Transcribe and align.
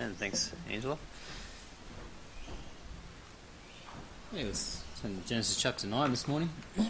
And 0.00 0.16
thanks, 0.16 0.52
Angela. 0.70 0.96
Yeah, 4.32 4.44
let's 4.44 4.82
turn 5.02 5.20
to 5.20 5.28
Genesis 5.28 5.60
chapter 5.60 5.86
9 5.86 6.10
this 6.10 6.26
morning. 6.26 6.48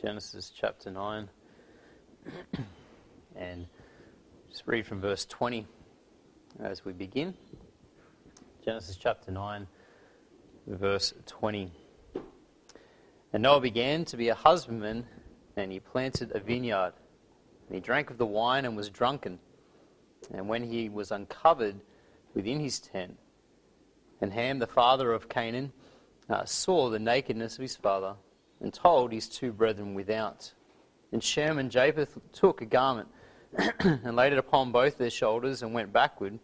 Genesis 0.00 0.50
chapter 0.58 0.90
9. 0.90 1.28
and 3.36 3.66
just 4.48 4.62
read 4.64 4.86
from 4.86 5.02
verse 5.02 5.26
20 5.26 5.66
as 6.60 6.82
we 6.82 6.94
begin. 6.94 7.34
Genesis 8.64 8.96
chapter 8.96 9.30
9, 9.30 9.66
verse 10.66 11.12
20. 11.26 11.70
And 13.34 13.42
Noah 13.42 13.60
began 13.60 14.06
to 14.06 14.16
be 14.16 14.30
a 14.30 14.34
husbandman, 14.34 15.04
and 15.62 15.72
he 15.72 15.80
planted 15.80 16.32
a 16.34 16.40
vineyard. 16.40 16.92
And 17.68 17.74
he 17.74 17.80
drank 17.80 18.10
of 18.10 18.18
the 18.18 18.26
wine 18.26 18.64
and 18.64 18.76
was 18.76 18.88
drunken. 18.88 19.38
And 20.32 20.48
when 20.48 20.64
he 20.64 20.88
was 20.88 21.10
uncovered 21.10 21.80
within 22.34 22.60
his 22.60 22.80
tent, 22.80 23.16
and 24.20 24.32
Ham, 24.32 24.58
the 24.58 24.66
father 24.66 25.12
of 25.12 25.28
Canaan, 25.28 25.72
uh, 26.28 26.44
saw 26.44 26.90
the 26.90 26.98
nakedness 26.98 27.56
of 27.56 27.62
his 27.62 27.76
father, 27.76 28.14
and 28.60 28.72
told 28.72 29.12
his 29.12 29.28
two 29.28 29.52
brethren 29.52 29.94
without. 29.94 30.52
And 31.12 31.24
Shem 31.24 31.58
and 31.58 31.70
Japheth 31.70 32.18
took 32.32 32.60
a 32.60 32.66
garment 32.66 33.08
and 33.80 34.14
laid 34.14 34.32
it 34.32 34.38
upon 34.38 34.70
both 34.70 34.98
their 34.98 35.10
shoulders 35.10 35.62
and 35.62 35.72
went 35.72 35.92
backward 35.92 36.38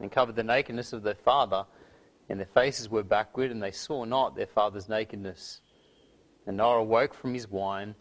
and 0.00 0.12
covered 0.12 0.36
the 0.36 0.44
nakedness 0.44 0.92
of 0.92 1.02
their 1.02 1.14
father. 1.14 1.66
And 2.28 2.38
their 2.38 2.46
faces 2.46 2.88
were 2.88 3.02
backward, 3.02 3.50
and 3.50 3.62
they 3.62 3.72
saw 3.72 4.04
not 4.04 4.36
their 4.36 4.46
father's 4.46 4.88
nakedness. 4.88 5.60
And 6.46 6.58
Noah 6.58 6.80
awoke 6.80 7.14
from 7.14 7.34
his 7.34 7.48
wine 7.48 7.94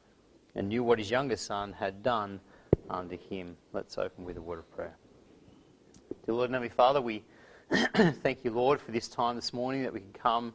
and 0.58 0.68
knew 0.68 0.84
what 0.84 1.00
his 1.00 1.10
younger 1.10 1.38
son 1.38 1.72
had 1.72 2.04
done 2.04 2.42
unto 2.90 3.18
him. 3.18 3.56
Let's 3.72 3.98
open 3.98 4.26
with 4.26 4.36
a 4.36 4.42
word 4.42 4.60
of 4.60 4.70
prayer. 4.76 4.98
Dear 6.26 6.36
Lord 6.36 6.50
and 6.50 6.56
Heavenly 6.56 6.76
Father, 6.76 7.00
we 7.00 7.24
thank 7.72 8.44
you, 8.44 8.52
Lord, 8.52 8.82
for 8.82 8.92
this 8.92 9.08
time 9.08 9.36
this 9.36 9.54
morning 9.54 9.84
that 9.84 9.94
we 9.94 10.02
can 10.02 10.14
come, 10.14 10.54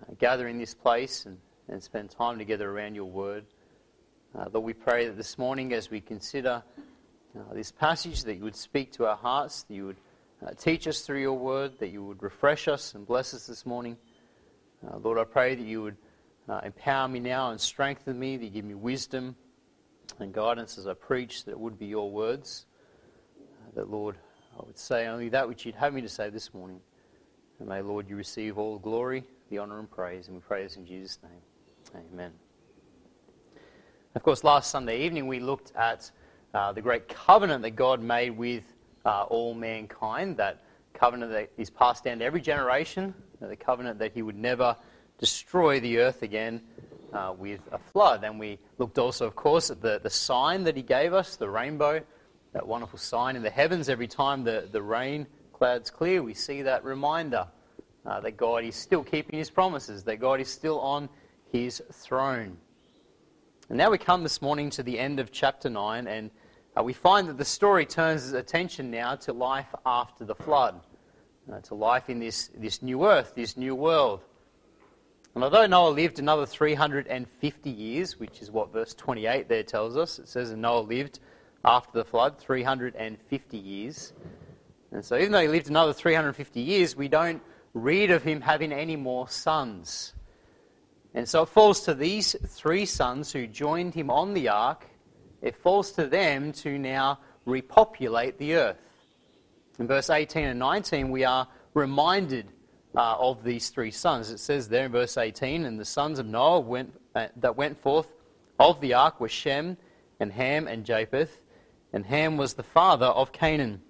uh, 0.00 0.14
gather 0.18 0.48
in 0.48 0.56
this 0.56 0.72
place, 0.72 1.26
and 1.26 1.36
and 1.68 1.82
spend 1.82 2.10
time 2.10 2.38
together 2.38 2.70
around 2.70 2.94
your 2.94 3.06
word. 3.06 3.44
Uh, 4.38 4.46
Lord, 4.52 4.64
we 4.64 4.72
pray 4.72 5.06
that 5.06 5.16
this 5.16 5.38
morning 5.38 5.72
as 5.72 5.90
we 5.90 6.00
consider 6.00 6.62
uh, 7.36 7.54
this 7.54 7.72
passage, 7.72 8.24
that 8.24 8.34
you 8.36 8.44
would 8.44 8.56
speak 8.56 8.92
to 8.92 9.06
our 9.06 9.16
hearts, 9.16 9.62
that 9.64 9.74
you 9.74 9.86
would 9.86 9.96
uh, 10.46 10.50
teach 10.56 10.86
us 10.86 11.00
through 11.00 11.20
your 11.20 11.38
word, 11.38 11.78
that 11.78 11.88
you 11.88 12.04
would 12.04 12.22
refresh 12.22 12.68
us 12.68 12.94
and 12.94 13.06
bless 13.06 13.34
us 13.34 13.46
this 13.46 13.66
morning. 13.66 13.96
Uh, 14.86 14.98
Lord, 14.98 15.18
I 15.18 15.24
pray 15.24 15.54
that 15.54 15.66
you 15.66 15.82
would 15.82 15.96
uh, 16.48 16.60
empower 16.64 17.08
me 17.08 17.20
now 17.20 17.50
and 17.50 17.60
strengthen 17.60 18.18
me, 18.18 18.36
that 18.36 18.44
you 18.44 18.50
give 18.50 18.64
me 18.64 18.74
wisdom 18.74 19.36
and 20.20 20.32
guidance 20.32 20.78
as 20.78 20.86
I 20.86 20.94
preach, 20.94 21.44
that 21.44 21.52
it 21.52 21.60
would 21.60 21.78
be 21.78 21.86
your 21.86 22.10
words. 22.10 22.66
Uh, 23.40 23.70
that, 23.74 23.90
Lord, 23.90 24.16
I 24.58 24.64
would 24.64 24.78
say 24.78 25.06
only 25.06 25.28
that 25.30 25.48
which 25.48 25.66
you'd 25.66 25.74
have 25.74 25.92
me 25.92 26.00
to 26.02 26.08
say 26.08 26.30
this 26.30 26.54
morning. 26.54 26.80
And 27.58 27.68
may, 27.68 27.82
Lord, 27.82 28.08
you 28.08 28.16
receive 28.16 28.58
all 28.58 28.74
the 28.74 28.82
glory, 28.82 29.24
the 29.50 29.58
honour, 29.58 29.78
and 29.78 29.90
praise. 29.90 30.28
And 30.28 30.36
we 30.36 30.40
pray 30.40 30.62
this 30.62 30.76
in 30.76 30.86
Jesus' 30.86 31.18
name. 31.22 32.02
Amen. 32.12 32.32
Of 34.14 34.22
course, 34.22 34.44
last 34.44 34.70
Sunday 34.70 35.04
evening 35.04 35.26
we 35.26 35.40
looked 35.40 35.72
at 35.76 36.10
uh, 36.54 36.72
the 36.72 36.80
great 36.80 37.08
covenant 37.08 37.62
that 37.62 37.72
God 37.72 38.00
made 38.00 38.30
with 38.30 38.64
uh, 39.04 39.24
all 39.24 39.52
mankind, 39.52 40.36
that 40.38 40.62
covenant 40.94 41.32
that 41.32 41.50
is 41.58 41.68
passed 41.68 42.04
down 42.04 42.20
to 42.20 42.24
every 42.24 42.40
generation, 42.40 43.14
the 43.40 43.56
covenant 43.56 43.98
that 43.98 44.12
He 44.12 44.22
would 44.22 44.36
never 44.36 44.74
destroy 45.18 45.80
the 45.80 45.98
earth 45.98 46.22
again 46.22 46.62
uh, 47.12 47.34
with 47.36 47.60
a 47.72 47.78
flood. 47.78 48.24
And 48.24 48.38
we 48.38 48.58
looked 48.78 48.98
also, 48.98 49.26
of 49.26 49.34
course, 49.34 49.70
at 49.70 49.80
the, 49.80 50.00
the 50.02 50.10
sign 50.10 50.64
that 50.64 50.76
He 50.76 50.82
gave 50.82 51.12
us, 51.12 51.36
the 51.36 51.48
rainbow, 51.48 52.02
that 52.52 52.66
wonderful 52.66 52.98
sign 52.98 53.36
in 53.36 53.42
the 53.42 53.50
heavens. 53.50 53.88
Every 53.88 54.08
time 54.08 54.44
the, 54.44 54.68
the 54.70 54.82
rain 54.82 55.26
clouds 55.52 55.90
clear, 55.90 56.22
we 56.22 56.34
see 56.34 56.62
that 56.62 56.84
reminder 56.84 57.46
uh, 58.04 58.20
that 58.20 58.36
God 58.36 58.64
is 58.64 58.76
still 58.76 59.02
keeping 59.02 59.38
His 59.38 59.50
promises, 59.50 60.04
that 60.04 60.20
God 60.20 60.40
is 60.40 60.48
still 60.48 60.80
on 60.80 61.08
his 61.52 61.82
throne. 61.92 62.56
And 63.68 63.78
now 63.78 63.90
we 63.90 63.98
come 63.98 64.22
this 64.22 64.42
morning 64.42 64.70
to 64.70 64.82
the 64.82 64.98
end 64.98 65.18
of 65.18 65.32
chapter 65.32 65.68
9, 65.68 66.06
and 66.06 66.30
uh, 66.76 66.82
we 66.82 66.92
find 66.92 67.28
that 67.28 67.38
the 67.38 67.44
story 67.44 67.86
turns 67.86 68.24
its 68.24 68.32
attention 68.34 68.90
now 68.90 69.16
to 69.16 69.32
life 69.32 69.74
after 69.84 70.24
the 70.24 70.34
flood, 70.34 70.80
uh, 71.52 71.60
to 71.60 71.74
life 71.74 72.08
in 72.08 72.18
this, 72.18 72.50
this 72.56 72.82
new 72.82 73.06
earth, 73.06 73.32
this 73.34 73.56
new 73.56 73.74
world. 73.74 74.22
And 75.36 75.44
although 75.44 75.66
Noah 75.66 75.90
lived 75.90 76.18
another 76.18 76.46
350 76.46 77.68
years, 77.68 78.18
which 78.18 78.40
is 78.40 78.50
what 78.50 78.72
verse 78.72 78.94
28 78.94 79.50
there 79.50 79.62
tells 79.62 79.94
us, 79.94 80.18
it 80.18 80.28
says 80.28 80.48
that 80.48 80.56
Noah 80.56 80.80
lived 80.80 81.20
after 81.62 81.98
the 81.98 82.06
flood 82.06 82.38
350 82.38 83.58
years. 83.58 84.14
And 84.92 85.04
so 85.04 85.18
even 85.18 85.32
though 85.32 85.42
he 85.42 85.48
lived 85.48 85.68
another 85.68 85.92
350 85.92 86.58
years, 86.58 86.96
we 86.96 87.08
don't 87.08 87.42
read 87.74 88.10
of 88.12 88.22
him 88.22 88.40
having 88.40 88.72
any 88.72 88.96
more 88.96 89.28
sons. 89.28 90.14
And 91.12 91.28
so 91.28 91.42
it 91.42 91.50
falls 91.50 91.82
to 91.82 91.92
these 91.92 92.34
three 92.48 92.86
sons 92.86 93.30
who 93.30 93.46
joined 93.46 93.92
him 93.92 94.08
on 94.08 94.32
the 94.32 94.48
ark, 94.48 94.86
it 95.42 95.54
falls 95.54 95.92
to 95.92 96.06
them 96.06 96.52
to 96.52 96.78
now 96.78 97.18
repopulate 97.44 98.38
the 98.38 98.54
earth. 98.54 98.78
In 99.78 99.86
verse 99.86 100.08
18 100.08 100.44
and 100.46 100.58
19, 100.58 101.10
we 101.10 101.24
are 101.24 101.46
reminded 101.74 102.50
uh, 102.96 103.16
of 103.18 103.44
these 103.44 103.68
three 103.68 103.90
sons. 103.90 104.30
It 104.30 104.38
says 104.38 104.68
there 104.68 104.86
in 104.86 104.92
verse 104.92 105.16
18, 105.16 105.64
and 105.64 105.78
the 105.78 105.84
sons 105.84 106.18
of 106.18 106.26
Noah 106.26 106.60
went, 106.60 106.98
uh, 107.14 107.28
that 107.36 107.56
went 107.56 107.80
forth 107.80 108.08
of 108.58 108.80
the 108.80 108.94
ark 108.94 109.20
were 109.20 109.28
Shem 109.28 109.76
and 110.18 110.32
Ham 110.32 110.66
and 110.66 110.84
Japheth, 110.84 111.40
and 111.92 112.06
Ham 112.06 112.36
was 112.36 112.54
the 112.54 112.62
father 112.62 113.06
of 113.06 113.32
Canaan. 113.32 113.82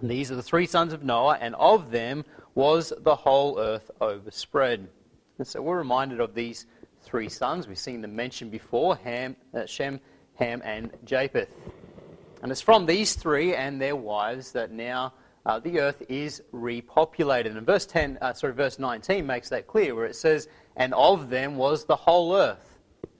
And 0.00 0.10
these 0.10 0.30
are 0.30 0.36
the 0.36 0.42
three 0.42 0.66
sons 0.66 0.92
of 0.92 1.02
Noah, 1.02 1.38
and 1.40 1.54
of 1.54 1.90
them 1.90 2.24
was 2.54 2.92
the 2.98 3.16
whole 3.16 3.58
earth 3.58 3.90
overspread. 4.00 4.86
And 5.38 5.46
so 5.46 5.62
we're 5.62 5.78
reminded 5.78 6.20
of 6.20 6.34
these 6.34 6.66
three 7.00 7.30
sons. 7.30 7.66
We've 7.66 7.78
seen 7.78 8.02
them 8.02 8.14
mentioned 8.14 8.50
before 8.50 8.96
Ham, 8.96 9.34
uh, 9.54 9.64
Shem, 9.64 9.98
Ham, 10.34 10.60
and 10.64 10.90
Japheth. 11.04 11.48
And 12.42 12.52
it's 12.52 12.60
from 12.60 12.84
these 12.84 13.14
three 13.14 13.54
and 13.54 13.80
their 13.80 13.96
wives 13.96 14.52
that 14.52 14.70
now 14.70 15.14
uh, 15.44 15.58
the 15.58 15.80
earth 15.80 16.02
is 16.08 16.42
repopulated. 16.52 17.56
And 17.56 17.66
verse 17.66 17.86
10, 17.86 18.18
uh, 18.20 18.32
sorry, 18.32 18.52
verse 18.52 18.78
19 18.78 19.26
makes 19.26 19.48
that 19.48 19.66
clear, 19.66 19.94
where 19.94 20.06
it 20.06 20.16
says, 20.16 20.48
"And 20.76 20.94
of 20.94 21.30
them 21.30 21.56
was 21.56 21.84
the 21.84 21.96
whole 21.96 22.36
earth 22.36 22.78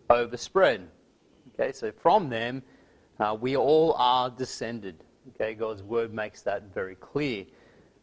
overspread." 0.08 0.88
Okay, 1.54 1.72
so 1.72 1.92
from 1.92 2.28
them 2.28 2.62
uh, 3.18 3.36
we 3.38 3.56
all 3.56 3.94
are 3.98 4.30
descended. 4.30 5.04
Okay, 5.34 5.54
God's 5.54 5.82
word 5.82 6.12
makes 6.12 6.42
that 6.42 6.72
very 6.74 6.94
clear. 6.96 7.44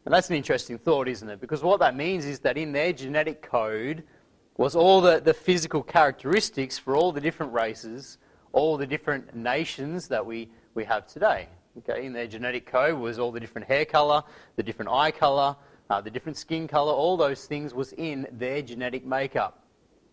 And 0.06 0.14
that's 0.14 0.30
an 0.30 0.36
interesting 0.36 0.78
thought, 0.78 1.08
isn't 1.08 1.30
it? 1.30 1.42
Because 1.42 1.62
what 1.62 1.80
that 1.82 1.96
means 1.96 2.26
is 2.26 2.40
that 2.40 2.58
in 2.58 2.72
their 2.72 2.94
genetic 2.94 3.42
code 3.42 4.04
was 4.58 4.76
all 4.76 5.02
the, 5.02 5.20
the 5.20 5.34
physical 5.34 5.84
characteristics 5.84 6.78
for 6.78 6.96
all 6.96 7.12
the 7.12 7.22
different 7.22 7.54
races, 7.54 8.18
all 8.52 8.78
the 8.78 8.88
different 8.88 9.36
nations 9.36 10.08
that 10.08 10.26
we, 10.26 10.50
we 10.74 10.84
have 10.84 11.06
today. 11.08 11.48
Okay, 11.78 12.06
in 12.06 12.14
their 12.14 12.28
genetic 12.28 12.66
code 12.66 13.00
was 13.00 13.20
all 13.20 13.32
the 13.32 13.40
different 13.40 13.68
hair 13.68 13.86
color, 13.86 14.24
the 14.56 14.64
different 14.64 14.92
eye 14.92 15.12
color, 15.12 15.56
uh, 15.90 16.02
the 16.02 16.10
different 16.10 16.38
skin 16.38 16.68
color, 16.68 16.92
all 16.92 17.16
those 17.16 17.46
things 17.46 17.74
was 17.74 17.94
in 17.94 18.28
their 18.32 18.62
genetic 18.62 19.06
makeup. 19.06 19.64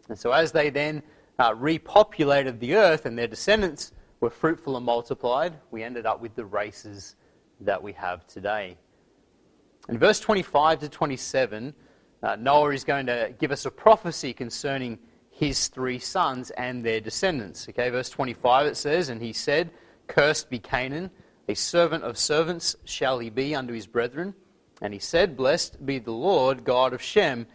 And 0.08 0.18
so 0.18 0.32
as 0.32 0.52
they 0.52 0.70
then 0.70 1.02
uh, 1.38 1.52
repopulated 1.52 2.60
the 2.60 2.76
earth 2.76 3.06
and 3.06 3.18
their 3.18 3.26
descendants 3.26 3.92
were 4.20 4.30
fruitful 4.30 4.76
and 4.76 4.86
multiplied, 4.86 5.54
we 5.70 5.82
ended 5.82 6.06
up 6.06 6.20
with 6.20 6.34
the 6.34 6.44
races 6.44 7.16
that 7.60 7.82
we 7.82 7.92
have 7.92 8.26
today. 8.26 8.76
In 9.88 9.98
verse 9.98 10.20
25 10.20 10.80
to 10.80 10.88
27, 10.88 11.74
uh, 12.22 12.36
Noah 12.36 12.70
is 12.70 12.84
going 12.84 13.06
to 13.06 13.34
give 13.38 13.52
us 13.52 13.66
a 13.66 13.70
prophecy 13.70 14.32
concerning 14.32 14.98
his 15.30 15.68
three 15.68 15.98
sons 15.98 16.50
and 16.52 16.84
their 16.84 17.00
descendants. 17.00 17.68
Okay, 17.68 17.91
verse 17.91 18.09
25 18.09 18.66
it 18.66 18.76
says, 18.76 19.10
And 19.10 19.20
he 19.20 19.32
said, 19.32 19.70
Cursed 20.06 20.48
be 20.48 20.59
Canaan, 20.59 21.10
a 21.48 21.54
servant 21.54 22.04
of 22.04 22.19
servants 22.19 22.77
shall 22.84 23.19
he 23.19 23.31
be 23.31 23.54
unto 23.54 23.72
his 23.72 23.87
brethren. 23.87 24.34
And 24.83 24.93
he 24.93 24.98
said, 24.98 25.37
Blessed 25.37 25.84
be 25.87 25.98
the 25.98 26.13
Lord 26.13 26.65
God 26.65 26.93
of 26.93 27.01
Shem, 27.01 27.47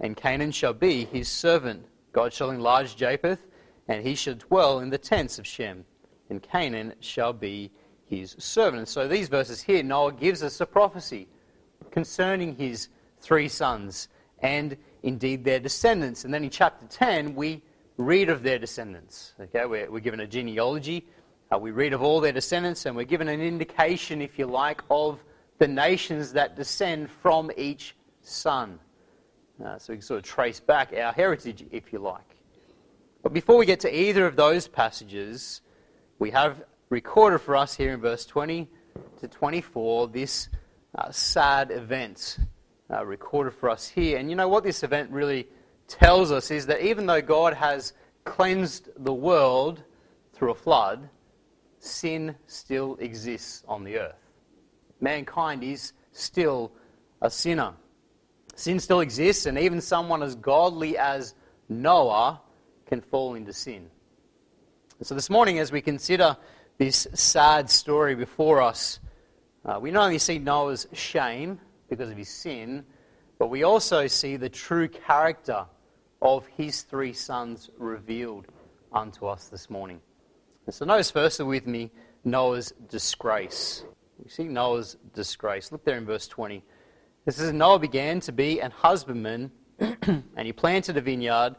and 0.00 0.16
Canaan 0.16 0.50
shall 0.50 0.72
be 0.72 1.04
his 1.04 1.28
servant. 1.28 1.86
God 2.12 2.32
shall 2.32 2.50
enlarge 2.50 2.96
Japheth, 2.96 3.46
and 3.86 4.06
he 4.06 4.14
shall 4.14 4.34
dwell 4.34 4.80
in 4.80 4.90
the 4.90 4.98
tents 4.98 5.38
of 5.38 5.46
Shem, 5.46 5.84
and 6.30 6.42
Canaan 6.42 6.94
shall 7.00 7.32
be 7.32 7.70
his 8.06 8.34
servant. 8.38 8.78
And 8.78 8.88
so 8.88 9.06
these 9.06 9.28
verses 9.28 9.60
here, 9.60 9.82
Noah 9.82 10.12
gives 10.12 10.42
us 10.42 10.60
a 10.60 10.66
prophecy 10.66 11.28
concerning 11.90 12.56
his 12.56 12.88
three 13.20 13.48
sons 13.48 14.08
and 14.40 14.76
indeed 15.02 15.44
their 15.44 15.60
descendants. 15.60 16.24
And 16.24 16.32
then 16.32 16.44
in 16.44 16.50
chapter 16.50 16.86
10, 16.86 17.34
we 17.34 17.62
read 17.96 18.28
of 18.28 18.42
their 18.42 18.58
descendants. 18.58 19.34
Okay, 19.40 19.64
we're, 19.64 19.90
we're 19.90 20.00
given 20.00 20.20
a 20.20 20.26
genealogy, 20.26 21.06
uh, 21.54 21.58
we 21.58 21.70
read 21.70 21.92
of 21.92 22.02
all 22.02 22.20
their 22.20 22.32
descendants, 22.32 22.86
and 22.86 22.96
we're 22.96 23.04
given 23.04 23.28
an 23.28 23.40
indication, 23.40 24.20
if 24.20 24.38
you 24.38 24.46
like, 24.46 24.82
of 24.90 25.22
the 25.58 25.68
nations 25.68 26.32
that 26.32 26.56
descend 26.56 27.10
from 27.10 27.50
each 27.56 27.94
son. 28.22 28.78
Uh, 29.64 29.78
so 29.78 29.92
we 29.92 29.98
can 29.98 30.02
sort 30.02 30.18
of 30.18 30.24
trace 30.24 30.58
back 30.58 30.92
our 30.92 31.12
heritage, 31.12 31.64
if 31.70 31.92
you 31.92 31.98
like. 31.98 32.36
But 33.22 33.32
before 33.32 33.56
we 33.56 33.66
get 33.66 33.80
to 33.80 33.94
either 33.94 34.26
of 34.26 34.36
those 34.36 34.66
passages, 34.66 35.60
we 36.18 36.30
have 36.32 36.64
recorded 36.90 37.40
for 37.40 37.56
us 37.56 37.74
here 37.74 37.92
in 37.92 38.00
verse 38.00 38.26
20 38.26 38.68
to 39.20 39.28
24 39.28 40.08
this 40.08 40.48
uh, 40.96 41.10
sad 41.10 41.70
event 41.70 42.38
uh, 42.90 43.04
recorded 43.04 43.52
for 43.52 43.70
us 43.70 43.88
here. 43.88 44.18
And 44.18 44.28
you 44.28 44.36
know 44.36 44.48
what 44.48 44.64
this 44.64 44.82
event 44.82 45.10
really 45.10 45.46
tells 45.86 46.32
us 46.32 46.50
is 46.50 46.66
that 46.66 46.84
even 46.84 47.06
though 47.06 47.22
God 47.22 47.54
has 47.54 47.92
cleansed 48.24 48.88
the 48.96 49.14
world 49.14 49.82
through 50.32 50.50
a 50.50 50.54
flood, 50.54 51.08
sin 51.84 52.34
still 52.46 52.96
exists 53.00 53.62
on 53.68 53.84
the 53.84 53.98
earth. 53.98 54.30
Mankind 55.00 55.62
is 55.62 55.92
still 56.12 56.72
a 57.20 57.30
sinner. 57.30 57.74
Sin 58.54 58.78
still 58.78 59.00
exists, 59.00 59.46
and 59.46 59.58
even 59.58 59.80
someone 59.80 60.22
as 60.22 60.34
godly 60.36 60.96
as 60.96 61.34
Noah 61.68 62.40
can 62.86 63.00
fall 63.00 63.34
into 63.34 63.52
sin. 63.52 63.90
So, 65.02 65.14
this 65.14 65.28
morning, 65.28 65.58
as 65.58 65.72
we 65.72 65.80
consider 65.80 66.36
this 66.78 67.06
sad 67.14 67.68
story 67.68 68.14
before 68.14 68.62
us, 68.62 69.00
uh, 69.64 69.78
we 69.80 69.90
not 69.90 70.04
only 70.04 70.18
see 70.18 70.38
Noah's 70.38 70.86
shame 70.92 71.58
because 71.88 72.10
of 72.10 72.16
his 72.16 72.28
sin, 72.28 72.84
but 73.38 73.48
we 73.48 73.64
also 73.64 74.06
see 74.06 74.36
the 74.36 74.48
true 74.48 74.88
character 74.88 75.66
of 76.22 76.46
his 76.56 76.82
three 76.82 77.12
sons 77.12 77.70
revealed 77.76 78.46
unto 78.92 79.26
us 79.26 79.48
this 79.48 79.68
morning. 79.68 80.00
And 80.66 80.74
so, 80.74 80.84
notice 80.84 81.10
firstly 81.10 81.44
with 81.44 81.66
me 81.66 81.90
Noah's 82.24 82.72
disgrace. 82.88 83.84
You 84.22 84.30
see 84.30 84.44
Noah's 84.44 84.96
disgrace. 85.14 85.70
Look 85.70 85.84
there 85.84 85.98
in 85.98 86.06
verse 86.06 86.26
20. 86.26 86.64
This 87.26 87.38
is 87.38 87.52
Noah 87.52 87.78
began 87.78 88.20
to 88.20 88.32
be 88.32 88.60
an 88.60 88.70
husbandman, 88.70 89.50
and 89.78 90.24
he 90.42 90.52
planted 90.52 90.96
a 90.96 91.00
vineyard, 91.00 91.56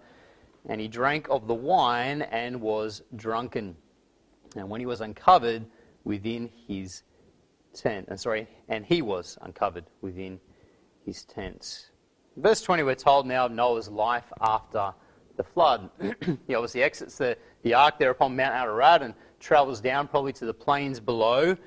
and 0.68 0.82
he 0.82 0.88
drank 0.88 1.28
of 1.30 1.48
the 1.48 1.54
wine 1.54 2.24
and 2.24 2.62
was 2.62 3.04
drunken. 3.16 3.76
And 4.56 4.70
when 4.70 4.80
he 4.80 4.86
was 4.86 5.02
uncovered 5.02 5.66
within 6.04 6.50
his 6.68 7.04
tent, 7.74 8.08
and 8.10 8.20
sorry, 8.20 8.48
and 8.70 8.86
he 8.86 9.02
was 9.02 9.38
uncovered 9.42 9.86
within 10.02 10.40
his 11.06 11.26
tent. 11.26 11.92
In 12.36 12.42
verse 12.42 12.62
20, 12.62 12.84
we're 12.84 12.96
told 12.96 13.28
now 13.28 13.46
of 13.46 13.52
Noah's 13.52 13.90
life 13.90 14.32
after 14.42 14.94
the 15.38 15.44
flood. 15.44 15.90
he 16.48 16.56
obviously 16.56 16.84
exits 16.84 17.18
the, 17.18 17.38
the 17.66 17.74
ark 17.74 17.98
there 17.98 18.12
upon 18.12 18.36
Mount 18.36 18.54
Ararat 18.54 19.02
and 19.02 19.16
travels 19.40 19.82
down 19.82 20.08
probably 20.08 20.32
to 20.34 20.46
the 20.46 20.54
plains 20.54 21.00
below, 21.00 21.58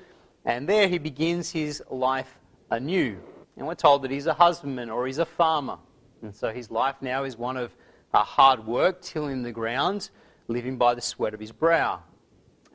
and 0.45 0.67
there 0.67 0.87
he 0.87 0.97
begins 0.97 1.51
his 1.51 1.83
life 1.91 2.39
anew. 2.71 3.17
And 3.57 3.67
we're 3.67 3.75
told 3.75 4.03
that 4.03 4.11
he's 4.11 4.25
a 4.25 4.33
husbandman 4.33 4.89
or 4.89 5.07
he's 5.07 5.17
a 5.17 5.25
farmer. 5.25 5.77
And 6.21 6.33
so 6.33 6.53
his 6.53 6.71
life 6.71 6.95
now 7.01 7.25
is 7.25 7.35
one 7.37 7.57
of 7.57 7.75
uh, 8.13 8.23
hard 8.23 8.65
work, 8.65 9.01
tilling 9.01 9.43
the 9.43 9.51
ground, 9.51 10.09
living 10.47 10.77
by 10.77 10.95
the 10.95 11.01
sweat 11.01 11.33
of 11.33 11.39
his 11.41 11.51
brow. 11.51 12.01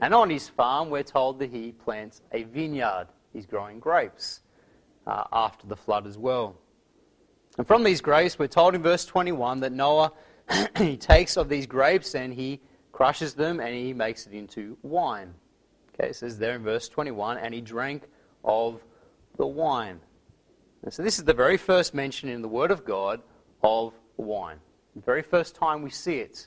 And 0.02 0.12
on 0.12 0.28
his 0.28 0.50
farm, 0.50 0.90
we're 0.90 1.02
told 1.02 1.38
that 1.38 1.48
he 1.48 1.72
plants 1.72 2.20
a 2.32 2.42
vineyard. 2.42 3.06
He's 3.32 3.46
growing 3.46 3.80
grapes 3.80 4.40
uh, 5.06 5.24
after 5.32 5.66
the 5.66 5.76
flood 5.76 6.06
as 6.06 6.18
well. 6.18 6.56
And 7.56 7.66
from 7.66 7.84
these 7.84 8.02
grapes, 8.02 8.38
we're 8.38 8.48
told 8.48 8.74
in 8.74 8.82
verse 8.82 9.06
21 9.06 9.60
that 9.60 9.72
Noah 9.72 10.12
he 10.76 10.98
takes 10.98 11.38
of 11.38 11.48
these 11.48 11.66
grapes 11.66 12.14
and 12.14 12.34
he 12.34 12.60
crushes 12.94 13.34
them 13.34 13.58
and 13.58 13.74
he 13.74 13.92
makes 13.92 14.24
it 14.24 14.32
into 14.32 14.78
wine. 14.82 15.34
Okay, 15.94 16.10
it 16.10 16.16
says 16.16 16.38
there 16.38 16.54
in 16.54 16.62
verse 16.62 16.88
21, 16.88 17.38
and 17.38 17.52
he 17.52 17.60
drank 17.60 18.04
of 18.44 18.80
the 19.36 19.46
wine. 19.46 19.98
And 20.84 20.92
so 20.92 21.02
this 21.02 21.18
is 21.18 21.24
the 21.24 21.34
very 21.34 21.56
first 21.56 21.92
mention 21.92 22.28
in 22.28 22.40
the 22.40 22.48
Word 22.48 22.70
of 22.70 22.84
God 22.84 23.20
of 23.64 23.94
wine. 24.16 24.58
The 24.94 25.02
very 25.02 25.22
first 25.22 25.56
time 25.56 25.82
we 25.82 25.90
see 25.90 26.18
it. 26.18 26.46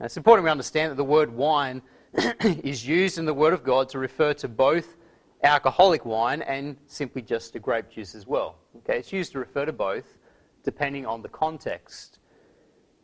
It's 0.00 0.16
important 0.16 0.44
we 0.44 0.50
understand 0.50 0.90
that 0.90 0.96
the 0.96 1.04
word 1.04 1.32
wine 1.32 1.80
is 2.42 2.84
used 2.84 3.18
in 3.18 3.24
the 3.24 3.34
Word 3.34 3.52
of 3.52 3.62
God 3.62 3.88
to 3.90 4.00
refer 4.00 4.34
to 4.34 4.48
both 4.48 4.96
alcoholic 5.44 6.04
wine 6.04 6.42
and 6.42 6.76
simply 6.88 7.22
just 7.22 7.52
to 7.52 7.60
grape 7.60 7.88
juice 7.88 8.16
as 8.16 8.26
well. 8.26 8.56
Okay, 8.78 8.98
it's 8.98 9.12
used 9.12 9.30
to 9.30 9.38
refer 9.38 9.64
to 9.64 9.72
both 9.72 10.18
depending 10.64 11.06
on 11.06 11.22
the 11.22 11.28
context. 11.28 12.18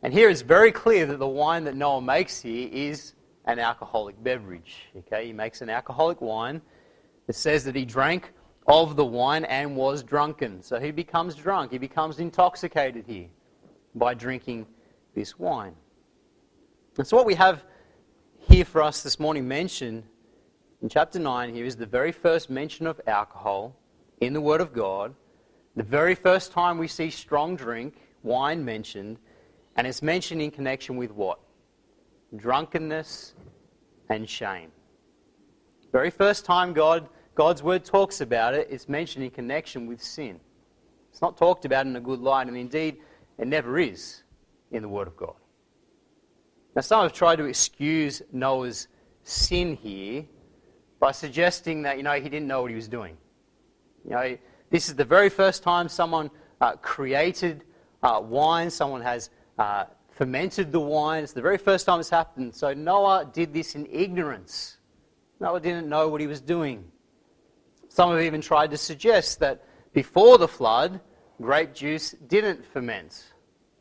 And 0.05 0.13
here 0.13 0.29
it's 0.29 0.43
very 0.43 0.71
clear 0.71 1.07
that 1.07 1.17
the 1.17 1.27
wine 1.27 1.63
that 1.63 1.75
Noah 1.75 1.99
makes 1.99 2.39
here 2.39 2.69
is 2.71 3.13
an 3.45 3.57
alcoholic 3.57 4.23
beverage. 4.23 4.83
Okay, 4.95 5.25
he 5.25 5.33
makes 5.33 5.63
an 5.63 5.69
alcoholic 5.71 6.21
wine. 6.21 6.61
It 7.27 7.33
says 7.33 7.63
that 7.63 7.75
he 7.75 7.85
drank 7.85 8.31
of 8.67 8.97
the 8.97 9.03
wine 9.03 9.45
and 9.45 9.75
was 9.75 10.03
drunken. 10.03 10.61
So 10.61 10.79
he 10.79 10.91
becomes 10.91 11.33
drunk. 11.33 11.71
He 11.71 11.79
becomes 11.79 12.19
intoxicated 12.19 13.05
here 13.07 13.29
by 13.95 14.13
drinking 14.13 14.67
this 15.15 15.39
wine. 15.39 15.73
And 16.99 17.07
so 17.07 17.17
what 17.17 17.25
we 17.25 17.33
have 17.33 17.63
here 18.37 18.63
for 18.63 18.83
us 18.83 19.01
this 19.01 19.19
morning 19.19 19.47
mentioned 19.47 20.03
in 20.83 20.89
chapter 20.89 21.17
9 21.17 21.51
here 21.51 21.65
is 21.65 21.77
the 21.77 21.87
very 21.87 22.11
first 22.11 22.51
mention 22.51 22.85
of 22.85 23.01
alcohol 23.07 23.75
in 24.21 24.33
the 24.33 24.41
Word 24.41 24.61
of 24.61 24.71
God. 24.71 25.15
The 25.75 25.81
very 25.81 26.13
first 26.13 26.51
time 26.51 26.77
we 26.77 26.87
see 26.87 27.09
strong 27.09 27.55
drink, 27.55 27.95
wine 28.21 28.63
mentioned, 28.63 29.17
and 29.75 29.85
it's 29.87 30.01
mentioned 30.01 30.41
in 30.41 30.51
connection 30.51 30.97
with 30.97 31.11
what? 31.11 31.39
Drunkenness 32.35 33.33
and 34.09 34.29
shame. 34.29 34.71
Very 35.91 36.09
first 36.09 36.45
time 36.45 36.73
God 36.73 37.09
God's 37.35 37.61
word 37.61 37.83
talks 37.83 38.21
about 38.21 38.53
it, 38.53 38.67
it's 38.71 38.87
mentioned 38.87 39.25
in 39.25 39.29
connection 39.29 39.87
with 39.87 40.01
sin. 40.01 40.39
It's 41.11 41.21
not 41.21 41.37
talked 41.37 41.65
about 41.65 41.85
in 41.85 41.95
a 41.95 41.99
good 41.99 42.21
light, 42.21 42.47
and 42.47 42.57
indeed, 42.57 42.97
it 43.37 43.47
never 43.47 43.77
is 43.77 44.23
in 44.71 44.81
the 44.81 44.87
Word 44.87 45.07
of 45.07 45.17
God. 45.17 45.35
Now, 46.75 46.81
some 46.81 47.03
have 47.03 47.13
tried 47.13 47.37
to 47.37 47.45
excuse 47.45 48.21
Noah's 48.31 48.87
sin 49.23 49.75
here 49.75 50.25
by 50.99 51.11
suggesting 51.11 51.81
that, 51.83 51.97
you 51.97 52.03
know, 52.03 52.13
he 52.13 52.29
didn't 52.29 52.47
know 52.47 52.61
what 52.61 52.71
he 52.71 52.75
was 52.75 52.87
doing. 52.87 53.17
You 54.05 54.11
know, 54.11 54.37
this 54.69 54.87
is 54.87 54.95
the 54.95 55.05
very 55.05 55.29
first 55.29 55.61
time 55.61 55.89
someone 55.89 56.31
uh, 56.61 56.73
created 56.77 57.65
uh, 58.01 58.21
wine, 58.23 58.69
someone 58.69 59.01
has 59.01 59.29
uh, 59.57 59.85
fermented 60.11 60.71
the 60.71 60.79
wine. 60.79 61.23
It's 61.23 61.33
the 61.33 61.41
very 61.41 61.57
first 61.57 61.85
time 61.85 61.99
it's 61.99 62.09
happened. 62.09 62.55
So 62.55 62.73
Noah 62.73 63.29
did 63.31 63.53
this 63.53 63.75
in 63.75 63.85
ignorance. 63.91 64.77
Noah 65.39 65.59
didn't 65.59 65.87
know 65.87 66.07
what 66.07 66.21
he 66.21 66.27
was 66.27 66.41
doing. 66.41 66.85
Some 67.89 68.11
have 68.11 68.21
even 68.21 68.41
tried 68.41 68.71
to 68.71 68.77
suggest 68.77 69.39
that 69.39 69.63
before 69.93 70.37
the 70.37 70.47
flood, 70.47 70.99
grape 71.41 71.73
juice 71.73 72.11
didn't 72.27 72.65
ferment. 72.65 73.33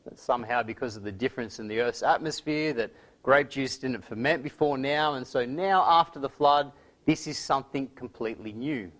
That 0.04 0.18
somehow, 0.18 0.62
because 0.62 0.96
of 0.96 1.02
the 1.02 1.12
difference 1.12 1.58
in 1.58 1.66
the 1.66 1.80
Earth's 1.80 2.02
atmosphere, 2.02 2.72
that 2.74 2.92
grape 3.22 3.50
juice 3.50 3.78
didn't 3.78 4.04
ferment 4.04 4.42
before 4.42 4.76
now, 4.76 5.14
and 5.14 5.26
so 5.26 5.44
now, 5.44 5.82
after 5.82 6.20
the 6.20 6.28
flood, 6.28 6.72
this 7.06 7.26
is 7.26 7.38
something 7.38 7.88
completely 7.96 8.52
new. 8.52 8.92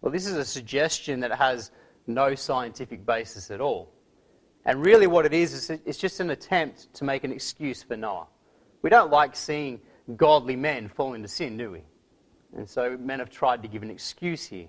Well, 0.00 0.12
this 0.12 0.26
is 0.26 0.36
a 0.36 0.44
suggestion 0.44 1.20
that 1.20 1.32
has 1.32 1.70
no 2.06 2.34
scientific 2.34 3.06
basis 3.06 3.50
at 3.50 3.60
all. 3.60 3.92
And 4.66 4.84
really, 4.84 5.06
what 5.06 5.24
it 5.24 5.32
is, 5.32 5.52
is 5.54 5.70
it's 5.86 5.96
just 5.96 6.20
an 6.20 6.30
attempt 6.30 6.92
to 6.94 7.04
make 7.04 7.22
an 7.22 7.32
excuse 7.32 7.82
for 7.82 7.96
Noah. 7.96 8.26
We 8.82 8.90
don't 8.90 9.10
like 9.10 9.36
seeing 9.36 9.80
godly 10.16 10.56
men 10.56 10.88
fall 10.88 11.14
into 11.14 11.28
sin, 11.28 11.56
do 11.56 11.70
we? 11.70 11.82
And 12.56 12.68
so 12.68 12.98
men 12.98 13.20
have 13.20 13.30
tried 13.30 13.62
to 13.62 13.68
give 13.68 13.82
an 13.82 13.90
excuse 13.90 14.44
here. 14.44 14.66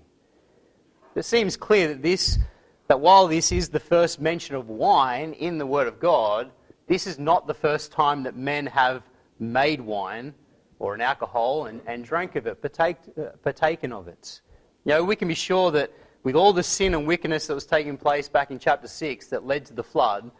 It 1.16 1.24
seems 1.24 1.56
clear 1.56 1.88
that 1.88 2.02
this 2.02 2.38
that 2.86 3.00
while 3.00 3.26
this 3.28 3.52
is 3.52 3.68
the 3.68 3.80
first 3.80 4.20
mention 4.20 4.54
of 4.54 4.68
wine 4.68 5.34
in 5.34 5.58
the 5.58 5.66
Word 5.66 5.86
of 5.86 6.00
God, 6.00 6.50
this 6.86 7.06
is 7.06 7.18
not 7.18 7.46
the 7.46 7.52
first 7.52 7.92
time 7.92 8.22
that 8.22 8.34
men 8.34 8.64
have 8.66 9.02
made 9.38 9.80
wine 9.80 10.32
or 10.78 10.94
an 10.94 11.02
alcohol 11.02 11.66
and, 11.66 11.82
and 11.86 12.04
drank 12.04 12.34
of 12.36 12.46
it, 12.46 12.64
uh, 12.64 13.24
partaken 13.42 13.92
of 13.92 14.08
it. 14.08 14.40
You 14.84 14.94
know, 14.94 15.04
we 15.04 15.16
can 15.16 15.28
be 15.28 15.34
sure 15.34 15.70
that 15.72 15.92
with 16.22 16.34
all 16.34 16.52
the 16.52 16.62
sin 16.62 16.94
and 16.94 17.06
wickedness 17.06 17.46
that 17.46 17.54
was 17.54 17.66
taking 17.66 17.96
place 17.96 18.28
back 18.28 18.50
in 18.50 18.58
chapter 18.58 18.88
6 18.88 19.28
that 19.28 19.46
led 19.46 19.64
to 19.66 19.74
the 19.74 19.84
flood, 19.84 20.30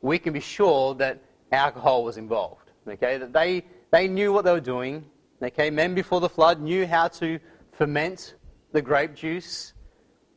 we 0.00 0.18
can 0.18 0.32
be 0.32 0.40
sure 0.40 0.94
that 0.94 1.22
alcohol 1.52 2.04
was 2.04 2.16
involved. 2.16 2.70
Okay, 2.88 3.18
that 3.18 3.32
they, 3.32 3.64
they 3.90 4.06
knew 4.06 4.32
what 4.32 4.44
they 4.44 4.52
were 4.52 4.60
doing, 4.60 5.04
Okay, 5.42 5.68
men 5.68 5.94
before 5.94 6.20
the 6.20 6.30
flood 6.30 6.62
knew 6.62 6.86
how 6.86 7.08
to 7.08 7.38
ferment 7.72 8.36
the 8.72 8.80
grape 8.80 9.14
juice, 9.14 9.74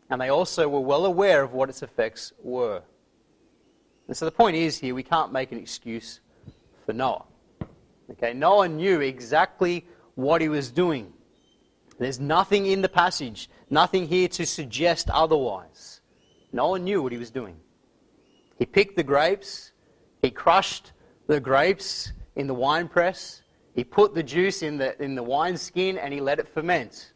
and 0.10 0.20
they 0.20 0.27
also 0.27 0.68
were 0.68 0.82
well 0.82 1.06
aware 1.06 1.41
of 1.41 1.53
what 1.53 1.70
its 1.70 1.82
effects 1.82 2.34
were. 2.44 2.82
And 4.08 4.18
so 4.18 4.25
the 4.25 4.32
point 4.32 4.58
is 4.58 4.77
here, 4.77 4.94
we 4.94 5.03
can't 5.03 5.32
make 5.32 5.53
an 5.53 5.58
excuse 5.58 6.20
for 6.86 6.91
Noah. 6.91 7.24
Okay, 8.12 8.34
Noah 8.34 8.68
knew 8.68 9.00
exactly 9.00 9.86
what 10.15 10.41
he 10.41 10.50
was 10.50 10.70
doing. 10.70 11.13
There's 12.00 12.20
nothing 12.20 12.65
in 12.65 12.82
the 12.82 12.89
passage, 12.89 13.50
nothing 13.70 14.08
here 14.08 14.29
to 14.29 14.46
suggest 14.46 15.10
otherwise. 15.10 16.00
No 16.53 16.70
one 16.70 16.86
knew 16.86 17.03
what 17.03 17.12
he 17.12 17.18
was 17.18 17.29
doing. 17.29 17.58
He 18.58 18.65
picked 18.65 18.96
the 18.96 19.03
grapes, 19.03 19.74
he 20.22 20.32
crushed 20.32 20.94
the 21.27 21.39
grapes 21.39 22.13
in 22.36 22.48
the 22.48 22.53
wine 22.53 22.88
press, 22.88 23.41
he 23.75 23.84
put 23.84 24.15
the 24.15 24.24
juice 24.24 24.63
in 24.63 24.77
the, 24.77 25.01
in 25.01 25.15
the 25.15 25.24
wine 25.24 25.58
skin 25.58 25.98
and 25.98 26.13
he 26.13 26.22
let 26.22 26.39
it 26.39 26.48
ferment. 26.48 27.13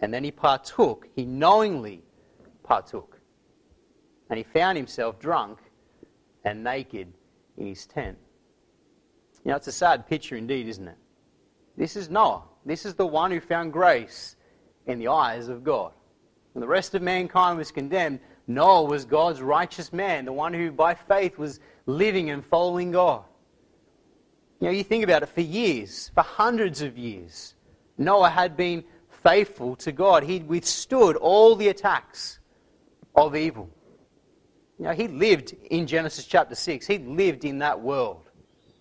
And 0.00 0.12
then 0.12 0.22
he 0.22 0.30
partook. 0.30 1.08
He 1.16 1.24
knowingly 1.24 2.02
partook. 2.62 3.18
And 4.30 4.36
he 4.36 4.44
found 4.44 4.76
himself 4.76 5.18
drunk 5.18 5.58
and 6.44 6.62
naked 6.62 7.12
in 7.56 7.66
his 7.66 7.86
tent. 7.86 8.18
You 9.44 9.50
know, 9.50 9.56
it's 9.56 9.66
a 9.66 9.72
sad 9.72 10.06
picture 10.06 10.36
indeed, 10.36 10.68
isn't 10.68 10.86
it? 10.86 10.98
This 11.76 11.96
is 11.96 12.10
Noah. 12.10 12.42
This 12.68 12.84
is 12.84 12.94
the 12.94 13.06
one 13.06 13.30
who 13.30 13.40
found 13.40 13.72
grace 13.72 14.36
in 14.86 14.98
the 14.98 15.08
eyes 15.08 15.48
of 15.48 15.64
God. 15.64 15.92
When 16.52 16.60
the 16.60 16.68
rest 16.68 16.94
of 16.94 17.00
mankind 17.00 17.56
was 17.56 17.70
condemned, 17.70 18.20
Noah 18.46 18.84
was 18.84 19.04
God's 19.06 19.40
righteous 19.40 19.92
man, 19.92 20.26
the 20.26 20.32
one 20.32 20.52
who 20.52 20.70
by 20.70 20.94
faith 20.94 21.38
was 21.38 21.60
living 21.86 22.30
and 22.30 22.44
following 22.44 22.90
God. 22.90 23.24
You 24.60 24.66
know, 24.66 24.72
you 24.72 24.84
think 24.84 25.02
about 25.02 25.22
it, 25.22 25.30
for 25.30 25.40
years, 25.40 26.10
for 26.14 26.22
hundreds 26.22 26.82
of 26.82 26.98
years, 26.98 27.54
Noah 27.96 28.28
had 28.28 28.56
been 28.56 28.84
faithful 29.22 29.76
to 29.76 29.92
God. 29.92 30.24
He'd 30.24 30.46
withstood 30.46 31.16
all 31.16 31.56
the 31.56 31.68
attacks 31.68 32.38
of 33.14 33.34
evil. 33.34 33.70
You 34.78 34.86
know, 34.86 34.92
he 34.92 35.08
lived 35.08 35.56
in 35.70 35.86
Genesis 35.86 36.26
chapter 36.26 36.54
6. 36.54 36.86
He 36.86 36.98
lived 36.98 37.44
in 37.44 37.60
that 37.60 37.80
world 37.80 38.30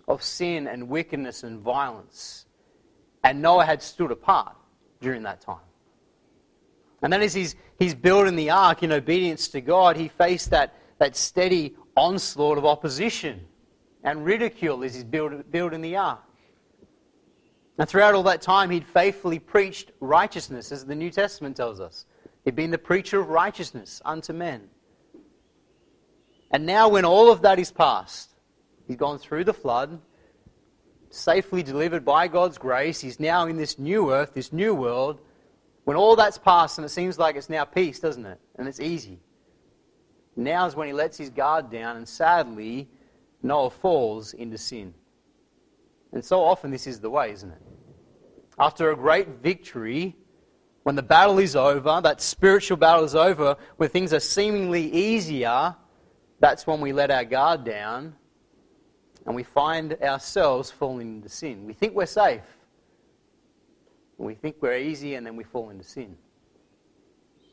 of 0.08 0.24
sin 0.24 0.68
and 0.68 0.90
wickedness 0.90 1.44
and 1.44 1.60
violence. 1.60 2.47
And 3.24 3.42
Noah 3.42 3.66
had 3.66 3.82
stood 3.82 4.12
apart 4.12 4.56
during 5.02 5.24
that 5.24 5.42
time. 5.42 5.58
And 7.02 7.14
then 7.14 7.22
as 7.22 7.34
he's, 7.34 7.56
he's 7.78 7.94
building 7.94 8.36
the 8.36 8.50
ark 8.50 8.84
in 8.84 8.92
obedience 8.92 9.48
to 9.50 9.62
God, 9.62 9.98
he 9.98 10.08
faced 10.08 10.50
that, 10.50 10.76
that 10.98 11.16
steady 11.16 11.76
onslaught 11.96 12.58
of 12.58 12.66
opposition 12.66 13.46
and 14.04 14.26
ridicule 14.26 14.84
as 14.84 14.96
he's 14.96 15.04
build, 15.04 15.52
building 15.52 15.82
the 15.82 15.96
ark. 15.96 16.22
And 17.78 17.88
throughout 17.88 18.16
all 18.16 18.24
that 18.24 18.42
time, 18.42 18.70
he'd 18.72 18.86
faithfully 18.86 19.38
preached 19.38 19.92
righteousness, 20.00 20.72
as 20.72 20.86
the 20.86 20.96
New 20.96 21.12
Testament 21.12 21.56
tells 21.56 21.80
us. 21.80 22.06
He'd 22.44 22.56
been 22.56 22.72
the 22.72 22.78
preacher 22.78 23.20
of 23.20 23.30
righteousness 23.30 24.02
unto 24.04 24.34
men. 24.34 24.70
And 26.50 26.66
now, 26.66 26.88
when 26.88 27.06
all 27.06 27.32
of 27.32 27.42
that 27.42 27.60
is 27.60 27.72
past, 27.72 28.32
he's 28.88 28.96
gone 28.96 29.20
through 29.20 29.44
the 29.44 29.54
flood, 29.54 30.00
safely 31.10 31.64
delivered 31.64 32.04
by 32.04 32.28
God's 32.28 32.58
grace. 32.58 33.00
He's 33.00 33.20
now 33.20 33.48
in 33.48 33.58
this 33.58 33.80
new 33.80 34.12
earth, 34.12 34.34
this 34.34 34.52
new 34.52 34.74
world. 34.74 35.20
When 35.84 35.96
all 35.96 36.16
that's 36.16 36.38
passed 36.38 36.78
and 36.78 36.86
it 36.86 36.90
seems 36.90 37.18
like 37.18 37.36
it's 37.36 37.50
now 37.50 37.66
peace, 37.66 38.00
doesn't 38.00 38.26
it? 38.26 38.40
And 38.58 38.68
it's 38.68 38.80
easy. 38.80 39.20
Now 40.36 40.68
is 40.68 40.76
when 40.76 40.88
he 40.88 40.94
lets 40.94 41.18
his 41.18 41.30
guard 41.30 41.72
down, 41.72 41.98
and 41.98 42.08
sadly, 42.08 42.90
Noah 43.42 43.70
falls 43.72 44.34
into 44.34 44.58
sin. 44.58 44.94
And 46.12 46.24
so 46.24 46.44
often 46.44 46.72
this 46.72 46.88
is 46.88 47.00
the 47.00 47.10
way, 47.10 47.32
isn't 47.32 47.50
it? 47.50 47.62
After 48.60 48.92
a 48.92 48.96
great 48.96 49.28
victory, 49.42 50.16
when 50.84 50.96
the 50.96 51.04
battle 51.04 51.40
is 51.40 51.56
over, 51.56 52.02
that 52.02 52.22
spiritual 52.22 52.78
battle 52.78 53.06
is 53.06 53.16
over, 53.16 53.58
when 53.78 53.90
things 53.90 54.14
are 54.14 54.20
seemingly 54.20 54.92
easier, 54.92 55.76
that's 56.40 56.68
when 56.68 56.82
we 56.82 56.92
let 56.92 57.12
our 57.12 57.26
guard 57.26 57.64
down 57.64 58.16
and 59.28 59.36
we 59.36 59.44
find 59.44 59.94
ourselves 60.02 60.72
falling 60.72 61.18
into 61.18 61.30
sin. 61.30 61.68
We 61.68 61.74
think 61.74 61.94
we're 61.94 62.06
safe. 62.06 62.42
We 64.18 64.34
think 64.34 64.56
we're 64.62 64.78
easy 64.78 65.16
and 65.16 65.26
then 65.26 65.36
we 65.36 65.44
fall 65.44 65.70
into 65.70 65.84
sin. 65.84 66.16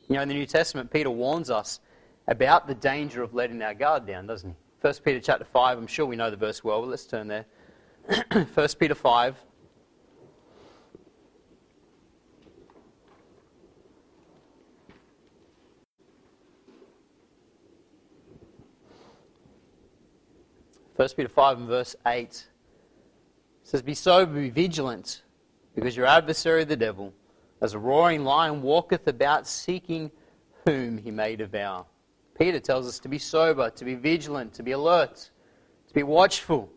You 0.09 0.16
know, 0.16 0.23
in 0.23 0.28
the 0.28 0.35
New 0.35 0.47
Testament, 0.47 0.90
Peter 0.90 1.11
warns 1.11 1.50
us 1.50 1.81
about 2.28 2.69
the 2.69 2.75
danger 2.75 3.23
of 3.23 3.35
letting 3.35 3.61
our 3.61 3.75
guard 3.75 4.07
down, 4.07 4.26
doesn't 4.26 4.50
he? 4.50 4.57
1 4.81 4.95
Peter 5.04 5.21
chapter 5.21 5.45
5, 5.45 5.78
I'm 5.78 5.87
sure 5.87 6.07
we 6.07 6.14
know 6.14 6.31
the 6.31 6.37
verse 6.37 6.62
well, 6.62 6.81
but 6.81 6.90
let's 6.90 7.07
turn 7.07 7.26
there. 7.26 7.45
1 8.33 8.47
Peter 8.78 8.95
5. 8.95 9.37
First 20.97 21.17
Peter 21.17 21.29
5 21.29 21.59
and 21.59 21.69
verse 21.69 21.97
8 22.07 22.47
says, 23.65 23.83
Be 23.83 23.95
sober, 23.95 24.41
be 24.41 24.51
vigilant, 24.51 25.23
because 25.75 25.97
your 25.97 26.07
adversary 26.07 26.65
the 26.65 26.77
devil, 26.77 27.13
as 27.61 27.75
a 27.75 27.79
roaring 27.79 28.25
lion, 28.25 28.63
walketh 28.63 29.09
about 29.09 29.49
seeking 29.49 30.13
whom 30.65 30.99
he 30.99 31.11
may 31.11 31.35
devour. 31.35 31.87
Peter 32.39 32.61
tells 32.61 32.87
us 32.87 32.99
to 33.01 33.09
be 33.09 33.19
sober, 33.19 33.71
to 33.71 33.85
be 33.85 33.95
vigilant, 33.95 34.55
to 34.55 34.63
be 34.63 34.73
alert, 34.73 35.31
to 35.89 35.95
be 35.95 36.03
watchful, 36.03 36.71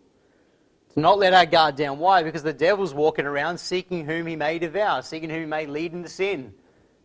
to 0.94 1.00
not 1.00 1.20
let 1.20 1.34
our 1.34 1.46
guard 1.46 1.76
down. 1.76 2.00
Why? 2.00 2.24
Because 2.24 2.44
the 2.44 2.54
devil's 2.54 2.94
walking 2.94 3.26
around 3.26 3.60
seeking 3.60 4.06
whom 4.06 4.26
he 4.26 4.36
may 4.36 4.58
devour, 4.58 5.02
seeking 5.04 5.30
whom 5.30 5.42
he 5.42 5.46
may 5.46 5.66
lead 5.68 5.94
into 5.94 6.10
sin, 6.10 6.54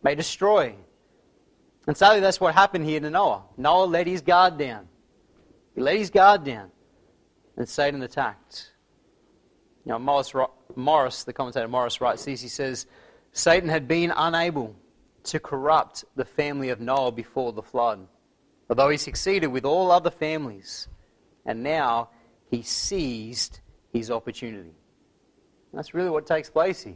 may 0.01 0.15
destroy. 0.15 0.75
And 1.85 1.95
sadly, 1.95 2.21
that's 2.21 2.39
what 2.39 2.55
happened 2.55 2.85
here 2.85 2.99
to 2.99 3.09
Noah. 3.09 3.43
Noah 3.57 3.85
let 3.85 4.07
his 4.07 4.21
guard 4.21 4.57
down. 4.57 4.87
He 5.75 5.81
let 5.81 5.97
his 5.97 6.09
guard 6.09 6.43
down, 6.43 6.71
and 7.57 7.67
Satan 7.67 8.01
attacked. 8.01 8.71
Now, 9.85 9.97
Morris, 9.97 10.33
Morris, 10.75 11.23
the 11.23 11.33
commentator 11.33 11.67
Morris, 11.67 11.99
writes 12.01 12.25
this. 12.25 12.41
He 12.41 12.47
says, 12.47 12.87
Satan 13.31 13.69
had 13.69 13.87
been 13.87 14.13
unable 14.15 14.75
to 15.25 15.39
corrupt 15.39 16.05
the 16.15 16.25
family 16.25 16.69
of 16.69 16.79
Noah 16.79 17.11
before 17.11 17.51
the 17.51 17.63
flood 17.63 18.07
although 18.69 18.89
he 18.89 18.97
succeeded 18.97 19.47
with 19.47 19.65
all 19.65 19.91
other 19.91 20.09
families. 20.09 20.87
And 21.45 21.61
now 21.61 22.09
he 22.49 22.61
seized 22.61 23.59
his 23.91 24.09
opportunity. 24.09 24.73
That's 25.73 25.93
really 25.93 26.09
what 26.09 26.25
takes 26.25 26.49
place 26.49 26.81
here. 26.81 26.95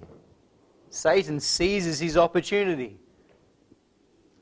Satan 0.90 1.40
seizes 1.40 2.00
his 2.00 2.18
opportunity. 2.18 2.98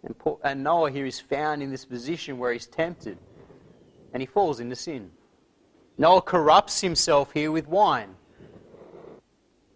And, 0.03 0.15
and 0.43 0.63
Noah 0.63 0.91
here 0.91 1.05
is 1.05 1.19
found 1.19 1.63
in 1.63 1.71
this 1.71 1.85
position 1.85 2.37
where 2.37 2.53
he's 2.53 2.67
tempted 2.67 3.17
and 4.13 4.21
he 4.21 4.27
falls 4.27 4.59
into 4.59 4.75
sin. 4.75 5.11
Noah 5.97 6.21
corrupts 6.21 6.81
himself 6.81 7.31
here 7.31 7.51
with 7.51 7.67
wine. 7.67 8.15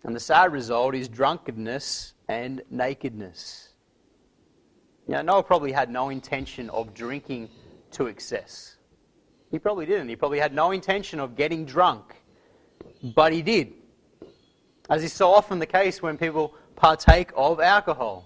And 0.03 0.15
the 0.15 0.19
sad 0.19 0.51
result 0.51 0.95
is 0.95 1.07
drunkenness 1.07 2.13
and 2.27 2.61
nakedness. 2.69 3.69
Know, 5.07 5.21
Noah 5.21 5.43
probably 5.43 5.71
had 5.71 5.89
no 5.89 6.09
intention 6.09 6.69
of 6.69 6.93
drinking 6.93 7.49
to 7.91 8.07
excess. 8.07 8.77
He 9.49 9.57
probably 9.57 9.85
didn't. 9.85 10.09
He 10.09 10.15
probably 10.15 10.39
had 10.39 10.53
no 10.53 10.71
intention 10.71 11.19
of 11.19 11.35
getting 11.35 11.65
drunk. 11.65 12.15
But 13.15 13.33
he 13.33 13.41
did. 13.41 13.73
As 14.89 15.03
is 15.03 15.13
so 15.13 15.31
often 15.31 15.59
the 15.59 15.65
case 15.65 16.01
when 16.01 16.17
people 16.17 16.53
partake 16.75 17.31
of 17.35 17.59
alcohol. 17.59 18.25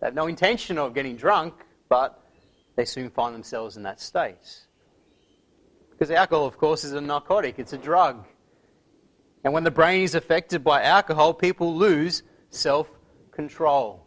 They 0.00 0.06
have 0.06 0.14
no 0.14 0.26
intention 0.26 0.78
of 0.78 0.94
getting 0.94 1.16
drunk, 1.16 1.54
but 1.88 2.22
they 2.76 2.84
soon 2.84 3.10
find 3.10 3.34
themselves 3.34 3.76
in 3.76 3.82
that 3.82 4.00
state. 4.00 4.66
Because 6.02 6.16
alcohol, 6.16 6.46
of 6.46 6.58
course, 6.58 6.82
is 6.82 6.94
a 6.94 7.00
narcotic, 7.00 7.60
it's 7.60 7.74
a 7.74 7.78
drug. 7.78 8.26
And 9.44 9.52
when 9.52 9.62
the 9.62 9.70
brain 9.70 10.02
is 10.02 10.16
affected 10.16 10.64
by 10.64 10.82
alcohol, 10.82 11.32
people 11.32 11.76
lose 11.76 12.24
self 12.50 12.90
control. 13.30 14.04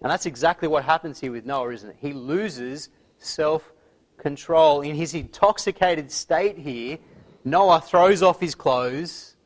And 0.00 0.10
that's 0.10 0.24
exactly 0.24 0.66
what 0.66 0.84
happens 0.84 1.20
here 1.20 1.30
with 1.30 1.44
Noah, 1.44 1.72
isn't 1.74 1.90
it? 1.90 1.96
He 2.00 2.14
loses 2.14 2.88
self 3.18 3.70
control. 4.16 4.80
In 4.80 4.94
his 4.96 5.12
intoxicated 5.12 6.10
state 6.10 6.56
here, 6.56 6.96
Noah 7.44 7.82
throws 7.82 8.22
off 8.22 8.40
his 8.40 8.54
clothes 8.54 9.36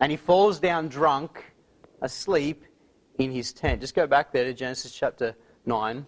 and 0.00 0.10
he 0.10 0.16
falls 0.16 0.58
down 0.58 0.88
drunk, 0.88 1.52
asleep 2.00 2.64
in 3.18 3.30
his 3.30 3.52
tent. 3.52 3.82
Just 3.82 3.94
go 3.94 4.06
back 4.06 4.32
there 4.32 4.44
to 4.44 4.54
Genesis 4.54 4.94
chapter 4.94 5.36
9, 5.66 6.06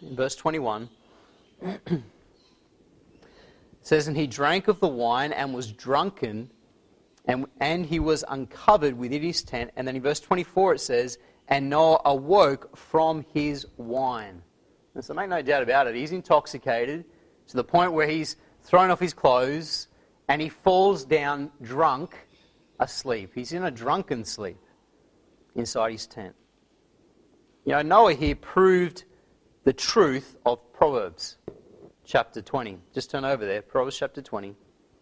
verse 0.00 0.36
21. 0.36 0.88
it 3.84 3.88
says, 3.88 4.08
And 4.08 4.16
he 4.16 4.26
drank 4.26 4.66
of 4.68 4.80
the 4.80 4.88
wine 4.88 5.34
and 5.34 5.52
was 5.52 5.70
drunken, 5.70 6.50
and, 7.26 7.44
and 7.60 7.84
he 7.84 8.00
was 8.00 8.24
uncovered 8.26 8.96
within 8.96 9.20
his 9.20 9.42
tent. 9.42 9.72
And 9.76 9.86
then 9.86 9.94
in 9.94 10.00
verse 10.00 10.20
24 10.20 10.76
it 10.76 10.80
says, 10.80 11.18
and 11.48 11.68
Noah 11.68 12.00
awoke 12.06 12.74
from 12.74 13.26
his 13.34 13.66
wine. 13.76 14.40
And 14.94 15.04
so 15.04 15.12
make 15.12 15.28
no 15.28 15.42
doubt 15.42 15.62
about 15.62 15.86
it, 15.86 15.94
he's 15.94 16.12
intoxicated 16.12 17.04
to 17.48 17.56
the 17.56 17.64
point 17.64 17.92
where 17.92 18.06
he's 18.06 18.36
thrown 18.62 18.90
off 18.90 19.00
his 19.00 19.12
clothes 19.12 19.88
and 20.30 20.40
he 20.40 20.48
falls 20.48 21.04
down 21.04 21.50
drunk 21.60 22.26
asleep. 22.80 23.32
He's 23.34 23.52
in 23.52 23.64
a 23.64 23.70
drunken 23.70 24.24
sleep 24.24 24.56
inside 25.54 25.92
his 25.92 26.06
tent. 26.06 26.34
You 27.66 27.72
know, 27.72 27.82
Noah 27.82 28.14
here 28.14 28.34
proved 28.34 29.04
the 29.64 29.74
truth 29.74 30.38
of 30.46 30.72
Proverbs 30.72 31.36
chapter 32.04 32.42
20. 32.42 32.78
Just 32.92 33.10
turn 33.10 33.24
over 33.24 33.44
there, 33.44 33.62
Proverbs 33.62 33.98
chapter 33.98 34.22
20. 34.22 34.54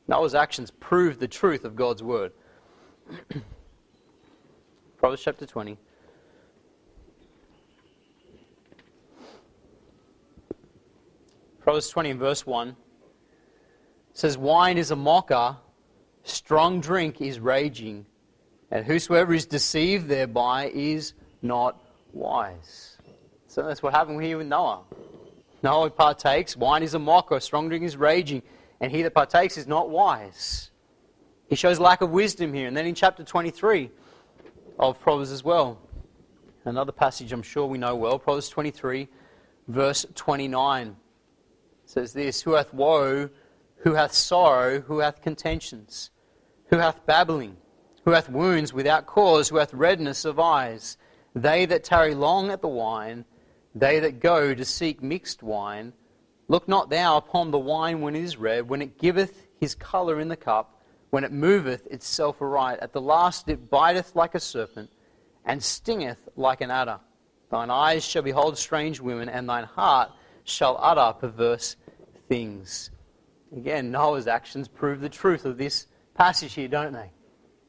Noah's 0.09 0.35
actions 0.35 0.71
proved 0.71 1.21
the 1.21 1.29
truth 1.29 1.65
of 1.65 1.77
God's 1.77 2.03
word. 2.03 2.33
Proverbs 4.99 5.23
chapter 5.23 5.47
20. 5.47 5.79
Proverbs 11.61 11.89
20 11.91 12.11
and 12.11 12.21
verse 12.21 12.45
1 12.45 12.77
says, 14.15 14.37
Wine 14.37 14.79
is 14.79 14.91
a 14.91 14.97
mocker, 14.97 15.57
strong 16.25 16.81
drink 16.81 17.21
is 17.21 17.39
raging, 17.39 18.05
and 18.71 18.85
whosoever 18.85 19.33
is 19.33 19.47
deceived 19.47 20.09
thereby 20.09 20.71
is 20.75 21.15
not 21.41 21.81
wise. 22.13 22.97
So 23.47 23.63
that's 23.63 23.83
what 23.83 23.95
happened 23.95 24.23
here 24.23 24.39
with 24.39 24.49
Noah. 24.49 24.83
Noah 25.63 25.91
partakes, 25.91 26.57
wine 26.57 26.83
is 26.83 26.95
a 26.95 26.99
mocker, 26.99 27.39
strong 27.41 27.69
drink 27.69 27.85
is 27.85 27.97
raging, 27.97 28.43
and 28.81 28.91
he 28.91 29.03
that 29.03 29.15
partakes 29.15 29.57
is 29.57 29.67
not 29.67 29.91
wise. 29.91 30.71
He 31.49 31.57
shows 31.57 31.79
lack 31.79 32.01
of 32.01 32.11
wisdom 32.11 32.53
here. 32.53 32.67
And 32.67 32.77
then 32.77 32.87
in 32.87 32.95
chapter 32.95 33.23
23, 33.23 33.91
of 34.79 35.01
Proverbs 35.01 35.31
as 35.31 35.45
well. 35.45 35.79
Another 36.65 36.93
passage 36.93 37.33
I'm 37.33 37.43
sure 37.43 37.67
we 37.67 37.79
know 37.79 37.95
well, 37.95 38.19
Proverbs 38.19 38.49
23, 38.49 39.09
verse 39.69 40.07
29 40.15 40.97
says 41.85 42.13
this 42.13 42.43
Who 42.43 42.53
hath 42.53 42.73
woe, 42.73 43.31
who 43.79 43.95
hath 43.95 44.13
sorrow, 44.13 44.81
who 44.81 44.99
hath 44.99 45.23
contentions, 45.23 46.11
who 46.67 46.79
hath 46.79 47.05
babbling, 47.07 47.57
who 48.05 48.13
hath 48.13 48.29
wounds 48.29 48.73
without 48.73 49.07
cause, 49.07 49.49
who 49.49 49.57
hath 49.57 49.75
redness 49.75 50.25
of 50.25 50.39
eyes, 50.39 50.97
they 51.35 51.67
that 51.67 51.85
tarry 51.85 52.15
long 52.15 52.51
at 52.51 52.63
the 52.63 52.69
wine, 52.69 53.25
they 53.75 54.01
that 54.01 54.21
go 54.21 54.55
to 54.55 54.65
seek 54.65 55.03
mixed 55.03 55.43
wine. 55.43 55.93
Look 56.49 56.69
not 56.69 56.91
thou 56.91 57.17
upon 57.17 57.51
the 57.51 57.59
wine 57.59 58.01
when 58.01 58.15
it 58.15 58.23
is 58.23 58.37
red, 58.37 58.69
when 58.69 58.83
it 58.83 58.99
giveth 58.99 59.47
his 59.61 59.75
colour 59.75 60.21
in 60.21 60.29
the 60.29 60.37
cup, 60.37 60.83
when 61.11 61.25
it 61.25 61.33
moveth 61.33 61.87
itself 61.87 62.43
aright. 62.43 62.81
At 62.81 62.93
the 62.93 63.01
last 63.01 63.49
it 63.49 63.71
biteth 63.71 64.15
like 64.15 64.35
a 64.35 64.41
serpent, 64.41 64.91
and 65.45 65.63
stingeth 65.63 66.29
like 66.37 66.61
an 66.61 66.71
adder. 66.71 67.01
Thine 67.51 67.71
eyes 67.71 68.05
shall 68.05 68.23
behold 68.23 68.59
strange 68.59 69.01
women, 69.01 69.29
and 69.29 69.49
thine 69.49 69.65
heart 69.65 70.11
shall 70.45 70.77
utter 70.81 71.19
perverse 71.19 71.77
things. 72.29 72.91
Again, 73.55 73.91
Noah's 73.91 74.27
actions 74.27 74.69
prove 74.69 75.01
the 75.01 75.09
truth 75.09 75.45
of 75.45 75.59
this 75.59 75.87
passage 76.15 76.55
here, 76.55 76.69
don't 76.69 76.93
they? 76.93 77.11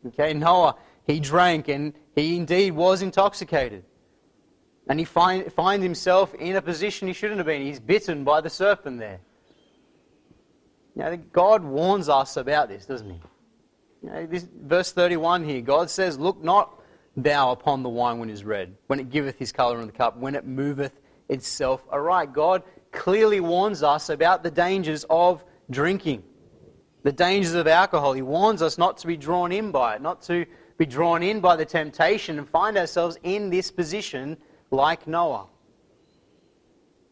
Okay, 0.08 0.34
Noah, 0.34 0.76
he 1.06 1.20
drank 1.20 1.68
and 1.68 1.94
he 2.16 2.38
indeed 2.38 2.72
was 2.72 3.02
intoxicated. 3.02 3.84
And 4.88 5.00
he 5.00 5.06
find, 5.06 5.52
finds 5.54 5.84
himself 5.84 6.34
in 6.36 6.56
a 6.56 6.62
position 6.62 7.08
he 7.08 7.14
shouldn't 7.14 7.38
have 7.38 7.48
been. 7.48 7.62
He's 7.62 7.80
bitten 7.80 8.24
by 8.24 8.42
the 8.42 8.50
serpent 8.50 9.00
there. 9.00 9.20
God 11.32 11.64
warns 11.64 12.10
us 12.10 12.38
about 12.38 12.70
this, 12.70 12.86
doesn't 12.86 13.10
he? 13.10 13.22
You 14.04 14.10
know, 14.10 14.26
this, 14.26 14.46
verse 14.62 14.92
31 14.92 15.46
here, 15.46 15.62
God 15.62 15.90
says, 15.90 16.20
Look 16.20 16.44
not 16.44 16.82
thou 17.16 17.52
upon 17.52 17.84
the 17.84 17.90
wine 17.90 18.20
when 18.20 18.30
it 18.30 18.34
is 18.34 18.44
red, 18.44 18.76
when 18.88 19.00
it 19.00 19.10
giveth 19.10 19.40
his 19.40 19.52
colour 19.52 19.80
in 19.80 19.88
the 19.88 19.94
cup, 19.94 20.18
when 20.18 20.36
it 20.36 20.46
moveth 20.46 21.00
itself 21.30 21.84
aright. 21.90 22.34
God 22.34 22.64
clearly 22.92 23.40
warns 23.40 23.82
us 23.82 24.10
about 24.10 24.44
the 24.44 24.52
dangers 24.52 25.06
of 25.10 25.44
drinking, 25.70 26.24
the 27.04 27.12
dangers 27.12 27.54
of 27.54 27.68
alcohol. 27.68 28.14
He 28.14 28.22
warns 28.22 28.62
us 28.62 28.78
not 28.78 28.98
to 29.00 29.08
be 29.08 29.18
drawn 29.18 29.52
in 29.52 29.72
by 29.72 29.96
it, 29.96 30.02
not 30.02 30.22
to 30.24 30.46
be 30.78 30.86
drawn 30.86 31.24
in 31.24 31.40
by 31.40 31.56
the 31.56 31.66
temptation 31.66 32.38
and 32.38 32.48
find 32.48 32.78
ourselves 32.78 33.18
in 33.24 33.50
this 33.50 33.72
position 33.72 34.38
like 34.74 35.08
Noah. 35.08 35.46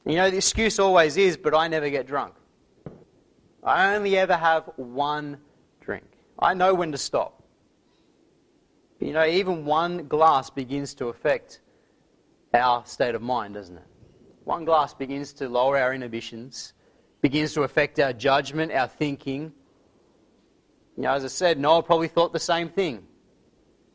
You 0.05 0.15
know, 0.15 0.29
the 0.31 0.37
excuse 0.37 0.79
always 0.79 1.15
is, 1.15 1.37
but 1.37 1.55
I 1.55 1.67
never 1.67 1.89
get 1.89 2.07
drunk. 2.07 2.33
I 3.63 3.95
only 3.95 4.17
ever 4.17 4.35
have 4.35 4.69
one 4.75 5.37
drink. 5.79 6.05
I 6.39 6.55
know 6.55 6.73
when 6.73 6.91
to 6.91 6.97
stop. 6.97 7.43
You 8.99 9.13
know, 9.13 9.25
even 9.25 9.65
one 9.65 10.07
glass 10.07 10.49
begins 10.49 10.95
to 10.95 11.07
affect 11.07 11.61
our 12.53 12.83
state 12.85 13.13
of 13.13 13.21
mind, 13.21 13.53
doesn't 13.53 13.77
it? 13.77 13.85
One 14.43 14.65
glass 14.65 14.95
begins 14.95 15.33
to 15.33 15.47
lower 15.47 15.77
our 15.77 15.93
inhibitions, 15.93 16.73
begins 17.21 17.53
to 17.53 17.61
affect 17.61 17.99
our 17.99 18.11
judgment, 18.11 18.71
our 18.71 18.87
thinking. 18.87 19.53
You 20.97 21.03
know, 21.03 21.13
as 21.13 21.23
I 21.23 21.27
said, 21.27 21.59
Noah 21.59 21.83
probably 21.83 22.07
thought 22.07 22.33
the 22.33 22.39
same 22.39 22.69
thing. 22.69 23.03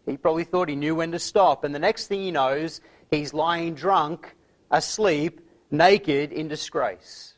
He 0.07 0.17
probably 0.17 0.45
thought 0.45 0.69
he 0.69 0.77
knew 0.77 0.95
when 0.95 1.11
to 1.11 1.19
stop. 1.19 1.65
And 1.65 1.75
the 1.75 1.81
next 1.81 2.07
thing 2.07 2.21
he 2.23 2.31
knows, 2.31 2.81
he's 3.11 3.35
lying 3.35 3.75
drunk, 3.75 4.35
asleep, 4.71 5.41
naked, 5.71 6.33
in 6.33 6.49
disgrace. 6.49 7.35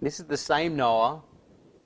This 0.00 0.18
is 0.18 0.26
the 0.26 0.36
same 0.36 0.76
Noah 0.76 1.22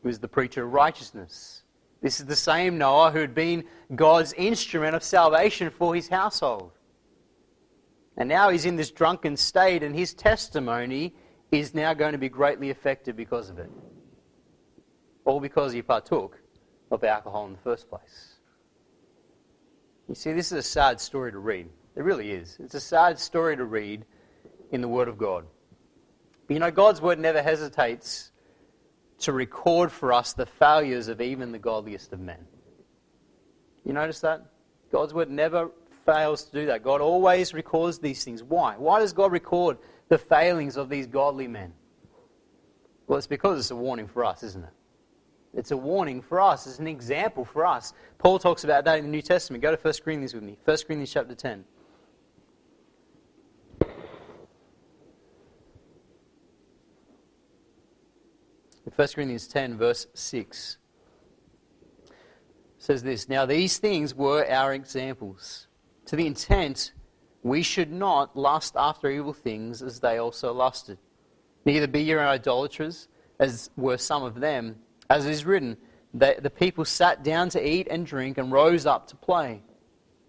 who 0.02 0.08
is 0.08 0.18
the 0.18 0.28
preacher 0.28 0.64
of 0.64 0.72
righteousness. 0.72 1.62
This 2.00 2.20
is 2.20 2.26
the 2.26 2.36
same 2.36 2.78
Noah 2.78 3.10
who 3.10 3.18
had 3.18 3.34
been 3.34 3.64
God's 3.94 4.32
instrument 4.34 4.94
of 4.94 5.02
salvation 5.02 5.70
for 5.70 5.94
his 5.94 6.08
household. 6.08 6.72
And 8.16 8.28
now 8.28 8.50
he's 8.50 8.66
in 8.66 8.76
this 8.76 8.90
drunken 8.90 9.36
state, 9.36 9.82
and 9.82 9.94
his 9.94 10.14
testimony 10.14 11.14
is 11.50 11.74
now 11.74 11.94
going 11.94 12.12
to 12.12 12.18
be 12.18 12.28
greatly 12.28 12.70
affected 12.70 13.16
because 13.16 13.50
of 13.50 13.58
it. 13.58 13.70
All 15.24 15.40
because 15.40 15.72
he 15.72 15.82
partook 15.82 16.38
of 16.90 17.02
alcohol 17.02 17.46
in 17.46 17.52
the 17.52 17.58
first 17.58 17.88
place. 17.88 18.33
You 20.08 20.14
see, 20.14 20.32
this 20.32 20.52
is 20.52 20.58
a 20.58 20.62
sad 20.62 21.00
story 21.00 21.32
to 21.32 21.38
read. 21.38 21.68
It 21.96 22.02
really 22.02 22.30
is. 22.32 22.56
It's 22.60 22.74
a 22.74 22.80
sad 22.80 23.18
story 23.18 23.56
to 23.56 23.64
read 23.64 24.04
in 24.70 24.80
the 24.80 24.88
Word 24.88 25.08
of 25.08 25.16
God. 25.16 25.46
But 26.46 26.54
you 26.54 26.60
know, 26.60 26.70
God's 26.70 27.00
Word 27.00 27.18
never 27.18 27.42
hesitates 27.42 28.32
to 29.20 29.32
record 29.32 29.90
for 29.90 30.12
us 30.12 30.32
the 30.32 30.46
failures 30.46 31.08
of 31.08 31.20
even 31.20 31.52
the 31.52 31.58
godliest 31.58 32.12
of 32.12 32.20
men. 32.20 32.44
You 33.84 33.92
notice 33.92 34.20
that? 34.20 34.44
God's 34.92 35.14
Word 35.14 35.30
never 35.30 35.70
fails 36.04 36.44
to 36.44 36.52
do 36.52 36.66
that. 36.66 36.82
God 36.82 37.00
always 37.00 37.54
records 37.54 37.98
these 37.98 38.24
things. 38.24 38.42
Why? 38.42 38.74
Why 38.76 39.00
does 39.00 39.12
God 39.12 39.32
record 39.32 39.78
the 40.08 40.18
failings 40.18 40.76
of 40.76 40.88
these 40.88 41.06
godly 41.06 41.48
men? 41.48 41.72
Well, 43.06 43.18
it's 43.18 43.26
because 43.26 43.58
it's 43.58 43.70
a 43.70 43.76
warning 43.76 44.06
for 44.06 44.24
us, 44.24 44.42
isn't 44.42 44.64
it? 44.64 44.70
It's 45.56 45.70
a 45.70 45.76
warning 45.76 46.20
for 46.20 46.40
us. 46.40 46.66
It's 46.66 46.78
an 46.78 46.86
example 46.86 47.44
for 47.44 47.64
us. 47.64 47.92
Paul 48.18 48.38
talks 48.38 48.64
about 48.64 48.84
that 48.84 48.98
in 48.98 49.04
the 49.04 49.10
New 49.10 49.22
Testament. 49.22 49.62
Go 49.62 49.74
to 49.74 49.80
1 49.80 49.94
Corinthians 50.04 50.34
with 50.34 50.42
me. 50.42 50.58
1 50.64 50.76
Corinthians 50.86 51.12
chapter 51.12 51.34
10. 51.34 51.64
In 58.86 58.92
1 58.94 59.08
Corinthians 59.14 59.46
10, 59.46 59.78
verse 59.78 60.06
6 60.12 60.78
says 62.78 63.02
this 63.02 63.28
Now 63.28 63.46
these 63.46 63.78
things 63.78 64.14
were 64.14 64.46
our 64.50 64.74
examples 64.74 65.68
to 66.06 66.16
the 66.16 66.26
intent 66.26 66.92
we 67.42 67.62
should 67.62 67.92
not 67.92 68.36
lust 68.36 68.74
after 68.76 69.10
evil 69.10 69.32
things 69.32 69.82
as 69.82 70.00
they 70.00 70.18
also 70.18 70.52
lusted. 70.52 70.98
Neither 71.64 71.86
be 71.86 72.02
ye 72.02 72.14
idolaters, 72.14 73.08
as 73.38 73.70
were 73.76 73.98
some 73.98 74.22
of 74.22 74.40
them. 74.40 74.76
As 75.10 75.26
it 75.26 75.30
is 75.30 75.44
written, 75.44 75.76
they, 76.12 76.36
the 76.40 76.50
people 76.50 76.84
sat 76.84 77.22
down 77.22 77.48
to 77.50 77.68
eat 77.68 77.88
and 77.90 78.06
drink 78.06 78.38
and 78.38 78.52
rose 78.52 78.86
up 78.86 79.08
to 79.08 79.16
play. 79.16 79.62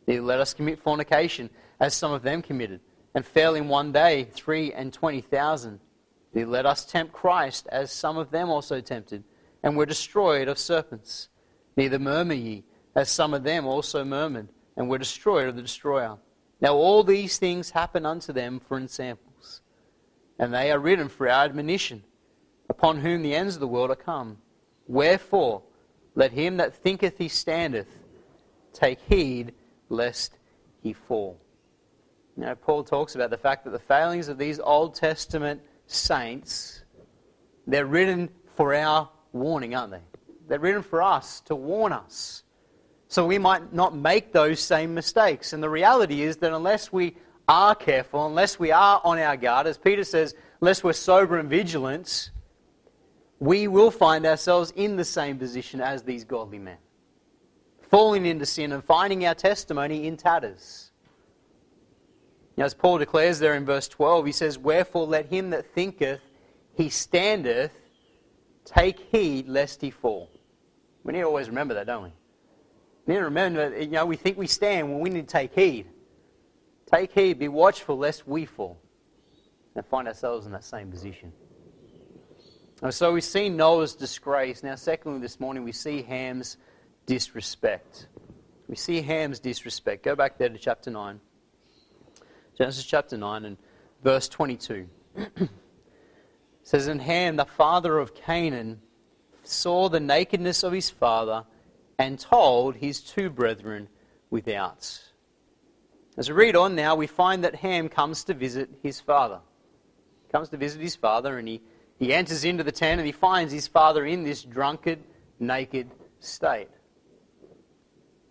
Neither 0.07 0.21
let 0.21 0.39
us 0.39 0.53
commit 0.53 0.79
fornication, 0.79 1.49
as 1.79 1.93
some 1.93 2.11
of 2.11 2.23
them 2.23 2.41
committed, 2.41 2.81
and 3.13 3.25
fell 3.25 3.55
in 3.55 3.67
one 3.67 3.91
day 3.91 4.25
three 4.25 4.73
and 4.73 4.91
twenty 4.93 5.21
thousand. 5.21 5.79
Neither 6.33 6.49
let 6.49 6.65
us 6.65 6.85
tempt 6.85 7.13
Christ, 7.13 7.67
as 7.71 7.91
some 7.91 8.17
of 8.17 8.31
them 8.31 8.49
also 8.49 8.81
tempted, 8.81 9.23
and 9.63 9.77
were 9.77 9.85
destroyed 9.85 10.47
of 10.47 10.59
serpents. 10.59 11.29
Neither 11.77 11.99
murmur 11.99 12.33
ye, 12.33 12.63
as 12.95 13.09
some 13.09 13.33
of 13.33 13.43
them 13.43 13.65
also 13.65 14.03
murmured 14.03 14.49
and 14.77 14.89
were 14.89 14.97
destroyed 14.97 15.47
of 15.47 15.55
the 15.55 15.61
destroyer. 15.61 16.17
Now 16.61 16.75
all 16.75 17.03
these 17.03 17.37
things 17.37 17.71
happen 17.71 18.05
unto 18.05 18.33
them 18.33 18.59
for 18.59 18.77
ensamples, 18.77 19.61
and 20.37 20.53
they 20.53 20.71
are 20.71 20.79
written 20.79 21.09
for 21.09 21.29
our 21.29 21.45
admonition, 21.45 22.03
upon 22.69 22.99
whom 22.99 23.21
the 23.21 23.35
ends 23.35 23.55
of 23.55 23.59
the 23.59 23.67
world 23.67 23.91
are 23.91 23.95
come. 23.95 24.37
Wherefore, 24.87 25.63
let 26.15 26.31
him 26.31 26.57
that 26.57 26.75
thinketh 26.75 27.17
he 27.17 27.27
standeth 27.27 27.87
take 28.73 28.99
heed 29.01 29.53
lest 29.89 30.37
he 30.81 30.93
fall. 30.93 31.39
Now, 32.37 32.53
Paul 32.55 32.83
talks 32.83 33.15
about 33.15 33.29
the 33.29 33.37
fact 33.37 33.63
that 33.63 33.71
the 33.71 33.79
failings 33.79 34.27
of 34.27 34.37
these 34.37 34.59
Old 34.59 34.95
Testament 34.95 35.61
saints, 35.87 36.83
they're 37.65 37.85
written 37.85 38.29
for 38.55 38.73
our 38.73 39.09
warning, 39.31 39.75
aren't 39.75 39.91
they? 39.91 40.01
They're 40.47 40.59
written 40.59 40.83
for 40.83 41.01
us 41.01 41.39
to 41.41 41.55
warn 41.55 41.93
us 41.93 42.43
so 43.07 43.25
we 43.25 43.37
might 43.37 43.73
not 43.73 43.95
make 43.95 44.33
those 44.33 44.59
same 44.59 44.93
mistakes. 44.93 45.53
And 45.53 45.61
the 45.61 45.69
reality 45.69 46.23
is 46.23 46.37
that 46.37 46.53
unless 46.53 46.91
we 46.91 47.15
are 47.47 47.75
careful, 47.75 48.25
unless 48.25 48.59
we 48.59 48.71
are 48.71 48.99
on 49.03 49.19
our 49.19 49.37
guard, 49.37 49.67
as 49.67 49.77
Peter 49.77 50.03
says, 50.03 50.35
unless 50.59 50.83
we're 50.83 50.93
sober 50.93 51.37
and 51.37 51.49
vigilant, 51.49 52.31
we 53.45 53.67
will 53.67 53.91
find 53.91 54.25
ourselves 54.25 54.73
in 54.75 54.95
the 54.95 55.05
same 55.05 55.37
position 55.37 55.79
as 55.79 56.03
these 56.03 56.23
godly 56.23 56.57
men, 56.57 56.77
falling 57.91 58.25
into 58.25 58.45
sin 58.45 58.71
and 58.71 58.83
finding 58.83 59.25
our 59.25 59.35
testimony 59.35 60.07
in 60.07 60.17
tatters. 60.17 60.91
as 62.57 62.73
Paul 62.73 62.97
declares 62.97 63.37
there 63.39 63.53
in 63.53 63.65
verse 63.65 63.87
12, 63.87 64.25
he 64.25 64.31
says, 64.31 64.57
Wherefore 64.57 65.05
let 65.05 65.27
him 65.27 65.51
that 65.51 65.73
thinketh 65.73 66.21
he 66.75 66.89
standeth 66.89 67.71
take 68.65 68.99
heed 69.11 69.47
lest 69.47 69.81
he 69.81 69.91
fall. 69.91 70.29
We 71.03 71.13
need 71.13 71.19
to 71.19 71.25
always 71.25 71.47
remember 71.47 71.75
that, 71.75 71.85
don't 71.85 72.03
we? 72.03 72.13
We 73.05 73.13
need 73.13 73.19
to 73.19 73.25
remember 73.25 73.69
that 73.69 73.81
you 73.81 73.91
know, 73.91 74.05
we 74.07 74.15
think 74.15 74.37
we 74.37 74.47
stand 74.47 74.89
when 74.89 74.99
we 74.99 75.11
need 75.11 75.27
to 75.27 75.31
take 75.31 75.53
heed. 75.53 75.85
Take 76.91 77.11
heed, 77.11 77.37
be 77.37 77.47
watchful 77.47 77.97
lest 77.97 78.27
we 78.27 78.45
fall 78.45 78.79
and 79.75 79.85
find 79.85 80.07
ourselves 80.07 80.47
in 80.47 80.51
that 80.53 80.63
same 80.63 80.89
position. 80.89 81.31
And 82.81 82.93
so 82.93 83.13
we 83.13 83.21
see 83.21 83.49
Noah's 83.49 83.95
disgrace. 83.95 84.61
Now, 84.61 84.75
secondly, 84.75 85.19
this 85.19 85.39
morning 85.39 85.63
we 85.63 85.71
see 85.71 86.01
Ham's 86.01 86.57
disrespect. 87.05 88.07
We 88.67 88.75
see 88.75 89.01
Ham's 89.01 89.39
disrespect. 89.39 90.03
Go 90.03 90.15
back 90.15 90.37
there 90.37 90.49
to 90.49 90.57
chapter 90.57 90.91
9. 90.91 91.19
Genesis 92.57 92.83
chapter 92.83 93.17
9 93.17 93.45
and 93.45 93.57
verse 94.03 94.27
22. 94.27 94.87
it 95.15 95.49
says, 96.63 96.87
And 96.87 97.01
Ham, 97.01 97.35
the 97.35 97.45
father 97.45 97.97
of 97.97 98.15
Canaan, 98.15 98.81
saw 99.43 99.89
the 99.89 99.99
nakedness 99.99 100.63
of 100.63 100.73
his 100.73 100.89
father 100.89 101.45
and 101.97 102.19
told 102.19 102.75
his 102.75 103.01
two 103.01 103.29
brethren 103.29 103.87
without. 104.29 105.01
As 106.17 106.29
we 106.29 106.35
read 106.35 106.55
on 106.55 106.75
now, 106.75 106.95
we 106.95 107.07
find 107.07 107.43
that 107.43 107.55
Ham 107.55 107.89
comes 107.89 108.23
to 108.25 108.33
visit 108.33 108.69
his 108.81 108.99
father. 108.99 109.39
He 110.25 110.31
comes 110.31 110.49
to 110.49 110.57
visit 110.57 110.81
his 110.81 110.95
father, 110.95 111.37
and 111.37 111.47
he, 111.47 111.61
he 111.97 112.13
enters 112.13 112.43
into 112.43 112.63
the 112.63 112.71
tent 112.71 112.99
and 112.99 113.05
he 113.05 113.11
finds 113.11 113.53
his 113.53 113.67
father 113.67 114.05
in 114.05 114.23
this 114.23 114.43
drunkard, 114.43 114.99
naked 115.39 115.89
state. 116.19 116.69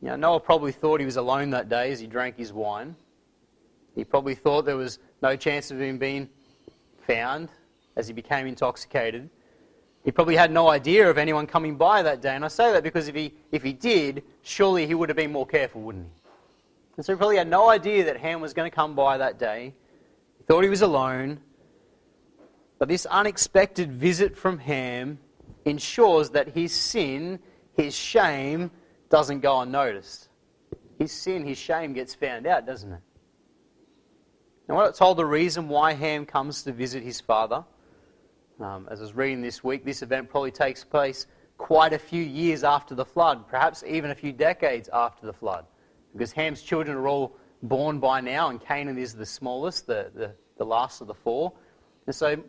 Know, 0.05 0.17
Noah 0.17 0.41
probably 0.41 0.73
thought 0.73 1.01
he 1.01 1.07
was 1.07 1.17
alone 1.17 1.51
that 1.51 1.71
day 1.71 1.91
as 1.91 1.99
he 1.99 2.07
drank 2.07 2.37
his 2.37 2.53
wine. 2.53 2.95
He 3.95 4.05
probably 4.05 4.35
thought 4.35 4.67
there 4.67 4.77
was 4.77 4.99
no 5.23 5.35
chance 5.35 5.71
of 5.71 5.81
him 5.81 5.97
being 5.97 6.29
found 7.07 7.49
as 7.97 8.07
he 8.07 8.13
became 8.13 8.47
intoxicated. 8.47 9.31
He 10.05 10.11
probably 10.11 10.37
had 10.37 10.51
no 10.51 10.69
idea 10.69 11.09
of 11.09 11.17
anyone 11.17 11.47
coming 11.47 11.77
by 11.77 12.03
that 12.03 12.21
day. 12.21 12.35
And 12.35 12.45
I 12.45 12.49
say 12.49 12.71
that 12.73 12.83
because 12.83 13.09
if 13.09 13.15
he, 13.15 13.33
if 13.51 13.63
he 13.63 13.73
did, 13.73 14.23
surely 14.43 14.87
he 14.87 14.93
would 14.93 15.09
have 15.09 15.17
been 15.17 15.33
more 15.33 15.47
careful, 15.47 15.81
wouldn't 15.81 16.05
he? 16.05 16.21
And 16.99 17.07
so 17.07 17.15
he 17.15 17.17
probably 17.17 17.39
had 17.39 17.49
no 17.49 17.71
idea 17.71 18.05
that 18.05 18.19
Ham 18.19 18.43
was 18.43 18.53
going 18.53 18.71
to 18.71 18.75
come 18.75 18.95
by 18.95 19.17
that 19.17 19.39
day. 19.39 19.73
He 20.37 20.45
thought 20.45 20.63
he 20.63 20.71
was 20.71 20.83
alone. 20.83 21.41
But 22.85 22.91
this 22.91 23.07
unexpected 23.07 23.93
visit 23.93 24.37
from 24.37 24.59
Ham 24.59 25.19
ensures 25.65 26.29
that 26.33 26.49
his 26.49 26.71
sin, 26.71 27.39
his 27.79 27.97
shame, 27.97 28.71
doesn't 29.09 29.41
go 29.41 29.61
unnoticed. 29.61 30.29
His 30.99 31.11
sin, 31.11 31.47
his 31.47 31.57
shame 31.57 31.95
gets 31.95 32.15
found 32.15 32.47
out, 32.47 32.67
doesn't 32.67 32.93
it? 32.93 33.01
Now, 34.69 34.77
we're 34.77 34.85
not 34.85 34.97
told 34.97 35.17
the 35.17 35.25
reason 35.25 35.67
why 35.67 35.95
Ham 35.95 36.27
comes 36.27 36.63
to 36.65 36.73
visit 36.73 37.03
his 37.03 37.23
father. 37.23 37.65
Um, 38.61 38.87
as 38.91 39.01
I 39.01 39.05
was 39.05 39.15
reading 39.15 39.41
this 39.41 39.65
week, 39.65 39.87
this 39.87 40.03
event 40.03 40.29
probably 40.29 40.51
takes 40.51 40.85
place 40.85 41.27
quite 41.57 41.95
a 41.95 41.99
few 41.99 42.23
years 42.23 42.65
after 42.65 42.95
the 42.95 43.07
flood, 43.07 43.49
perhaps 43.49 43.83
even 43.87 44.11
a 44.11 44.15
few 44.15 44.31
decades 44.31 44.91
after 44.93 45.25
the 45.25 45.33
flood, 45.33 45.65
because 46.13 46.33
Ham's 46.33 46.61
children 46.61 46.99
are 46.99 47.09
all 47.09 47.35
born 47.63 47.99
by 47.99 48.21
now, 48.21 48.51
and 48.51 48.61
Canaan 48.61 48.99
is 48.99 49.15
the 49.15 49.25
smallest, 49.25 49.87
the, 49.87 50.11
the, 50.15 50.35
the 50.59 50.67
last 50.67 51.01
of 51.01 51.07
the 51.07 51.15
four. 51.15 51.55
And 52.07 52.15
so 52.15 52.45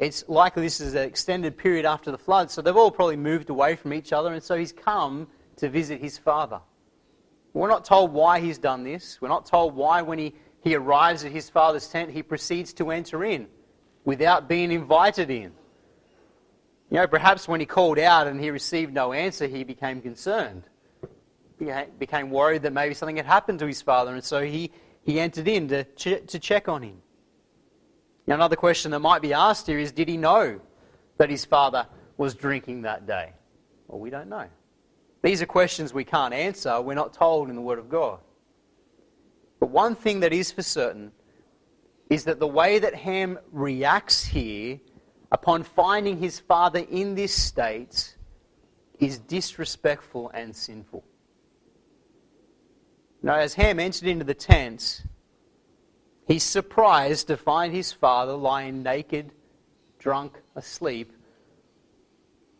it's 0.00 0.26
likely 0.28 0.62
this 0.62 0.80
is 0.80 0.94
an 0.94 1.02
extended 1.02 1.58
period 1.58 1.84
after 1.84 2.10
the 2.10 2.16
flood, 2.16 2.50
so 2.50 2.62
they've 2.62 2.74
all 2.74 2.90
probably 2.90 3.16
moved 3.16 3.50
away 3.50 3.76
from 3.76 3.92
each 3.92 4.14
other, 4.14 4.32
and 4.32 4.42
so 4.42 4.56
he's 4.56 4.72
come 4.72 5.28
to 5.56 5.68
visit 5.68 6.00
his 6.00 6.16
father. 6.16 6.60
We're 7.52 7.68
not 7.68 7.84
told 7.84 8.10
why 8.10 8.40
he's 8.40 8.56
done 8.56 8.82
this. 8.82 9.18
We're 9.20 9.28
not 9.28 9.44
told 9.44 9.76
why, 9.76 10.00
when 10.00 10.18
he, 10.18 10.34
he 10.62 10.74
arrives 10.74 11.22
at 11.24 11.32
his 11.32 11.50
father's 11.50 11.86
tent, 11.86 12.10
he 12.12 12.22
proceeds 12.22 12.72
to 12.74 12.90
enter 12.90 13.22
in 13.24 13.46
without 14.06 14.48
being 14.48 14.72
invited 14.72 15.30
in. 15.30 15.52
You 16.90 16.96
know, 16.96 17.06
perhaps 17.06 17.46
when 17.46 17.60
he 17.60 17.66
called 17.66 17.98
out 17.98 18.26
and 18.26 18.40
he 18.40 18.48
received 18.50 18.94
no 18.94 19.12
answer, 19.12 19.46
he 19.46 19.64
became 19.64 20.00
concerned. 20.00 20.62
He 21.58 21.70
became 21.98 22.30
worried 22.30 22.62
that 22.62 22.72
maybe 22.72 22.94
something 22.94 23.18
had 23.18 23.26
happened 23.26 23.58
to 23.58 23.66
his 23.66 23.82
father, 23.82 24.14
and 24.14 24.24
so 24.24 24.40
he, 24.40 24.72
he 25.02 25.20
entered 25.20 25.46
in 25.46 25.68
to, 25.68 25.84
ch- 25.84 26.26
to 26.26 26.38
check 26.38 26.70
on 26.70 26.82
him. 26.82 27.02
Now, 28.30 28.36
another 28.36 28.54
question 28.54 28.92
that 28.92 29.00
might 29.00 29.22
be 29.22 29.32
asked 29.32 29.66
here 29.66 29.80
is 29.80 29.90
Did 29.90 30.08
he 30.08 30.16
know 30.16 30.60
that 31.18 31.30
his 31.30 31.44
father 31.44 31.88
was 32.16 32.32
drinking 32.32 32.82
that 32.82 33.04
day? 33.04 33.32
Well, 33.88 33.98
we 33.98 34.08
don't 34.08 34.28
know. 34.28 34.46
These 35.20 35.42
are 35.42 35.46
questions 35.46 35.92
we 35.92 36.04
can't 36.04 36.32
answer. 36.32 36.80
We're 36.80 36.94
not 36.94 37.12
told 37.12 37.50
in 37.50 37.56
the 37.56 37.60
Word 37.60 37.80
of 37.80 37.88
God. 37.88 38.20
But 39.58 39.70
one 39.70 39.96
thing 39.96 40.20
that 40.20 40.32
is 40.32 40.52
for 40.52 40.62
certain 40.62 41.10
is 42.08 42.22
that 42.22 42.38
the 42.38 42.46
way 42.46 42.78
that 42.78 42.94
Ham 42.94 43.36
reacts 43.50 44.26
here 44.26 44.78
upon 45.32 45.64
finding 45.64 46.16
his 46.16 46.38
father 46.38 46.86
in 46.88 47.16
this 47.16 47.34
state 47.34 48.16
is 49.00 49.18
disrespectful 49.18 50.30
and 50.34 50.54
sinful. 50.54 51.02
Now, 53.24 53.34
as 53.34 53.54
Ham 53.54 53.80
entered 53.80 54.06
into 54.06 54.24
the 54.24 54.34
tent, 54.34 55.02
he's 56.30 56.44
surprised 56.44 57.26
to 57.26 57.36
find 57.36 57.74
his 57.74 57.92
father 57.92 58.34
lying 58.34 58.84
naked, 58.84 59.32
drunk, 59.98 60.40
asleep 60.54 61.12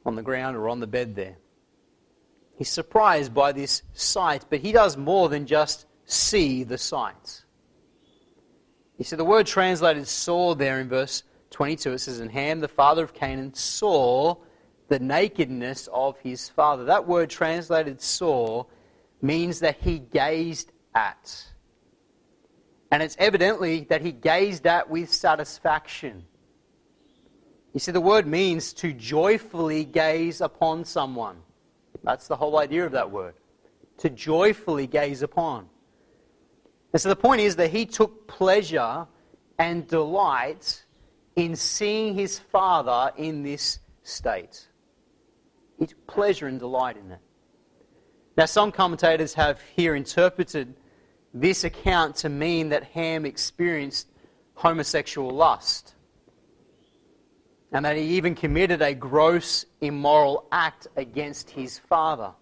on 0.05 0.17
the 0.17 0.23
ground 0.23 0.57
or 0.57 0.69
on 0.69 0.81
the 0.81 0.87
bed 0.89 1.15
there. 1.15 1.37
He's 2.57 2.69
surprised 2.69 3.33
by 3.33 3.53
this 3.53 3.83
sight, 3.95 4.45
but 4.51 4.59
he 4.59 4.73
does 4.73 4.97
more 4.97 5.29
than 5.29 5.47
just 5.47 5.87
see 6.05 6.65
the 6.65 6.79
sight. 6.79 7.45
You 8.99 9.05
see, 9.05 9.17
the 9.17 9.25
word 9.25 9.47
translated 9.47 10.09
saw 10.09 10.55
there 10.55 10.81
in 10.81 10.89
verse 10.89 11.23
22, 11.51 11.93
it 11.93 11.99
says, 11.99 12.19
And 12.19 12.31
Ham, 12.33 12.59
the 12.59 12.69
father 12.69 13.05
of 13.05 13.15
Canaan, 13.15 13.55
saw 13.55 14.35
the 14.89 14.99
nakedness 14.99 15.89
of 15.93 16.19
his 16.19 16.49
father. 16.49 16.85
That 16.85 17.07
word 17.07 17.31
translated 17.31 18.03
saw 18.03 18.65
means 19.23 19.61
that 19.61 19.77
he 19.77 20.01
gazed 20.01 20.73
at. 20.95 21.50
And 22.90 23.03
it's 23.03 23.16
evidently 23.18 23.87
that 23.88 24.03
he 24.03 24.12
gazed 24.12 24.66
at 24.66 24.90
with 24.90 25.12
satisfaction. 25.12 26.24
You 27.72 27.81
see, 27.81 27.92
the 27.92 28.00
word 28.00 28.26
means 28.26 28.72
to 28.74 28.92
joyfully 28.92 29.85
gaze 29.85 30.40
upon 30.40 30.85
someone. 30.85 31.37
That's 32.03 32.26
the 32.26 32.37
whole 32.37 32.59
idea 32.59 32.85
of 32.85 32.92
that 32.92 33.11
word. 33.11 33.35
To 33.98 34.11
joyfully 34.11 34.87
gaze 34.87 35.22
upon. 35.22 35.68
And 36.92 37.00
so 37.00 37.09
the 37.09 37.16
point 37.16 37.40
is 37.42 37.57
that 37.57 37.70
he 37.70 37.87
took 37.87 38.26
pleasure 38.26 39.07
and 39.59 39.87
delight 39.87 40.85
in 41.37 41.55
seeing 41.55 42.14
his 42.14 42.38
father 42.38 43.12
in 43.16 43.44
this 43.44 43.79
state. 44.03 44.66
He 45.79 45.87
took 45.87 46.07
pleasure 46.07 46.48
and 46.48 46.59
delight 46.59 46.96
in 46.96 47.12
it. 47.12 47.20
Now, 48.37 48.46
some 48.46 48.72
commentators 48.72 49.35
have 49.35 49.61
here 49.76 49.94
interpreted 49.94 50.74
this 51.33 51.64
account 51.64 52.16
to 52.16 52.29
mean 52.29 52.71
that 52.71 52.85
Ham 52.85 53.25
experienced 53.25 54.09
homosexual 54.55 55.31
lust 55.31 55.95
and 57.73 57.85
that 57.85 57.97
he 57.97 58.03
even 58.03 58.35
committed 58.35 58.83
a 58.83 58.95
gross 58.95 59.64
immoral 59.81 60.47
act 60.51 60.88
against 60.97 61.51
his 61.51 61.79
father. 61.79 62.33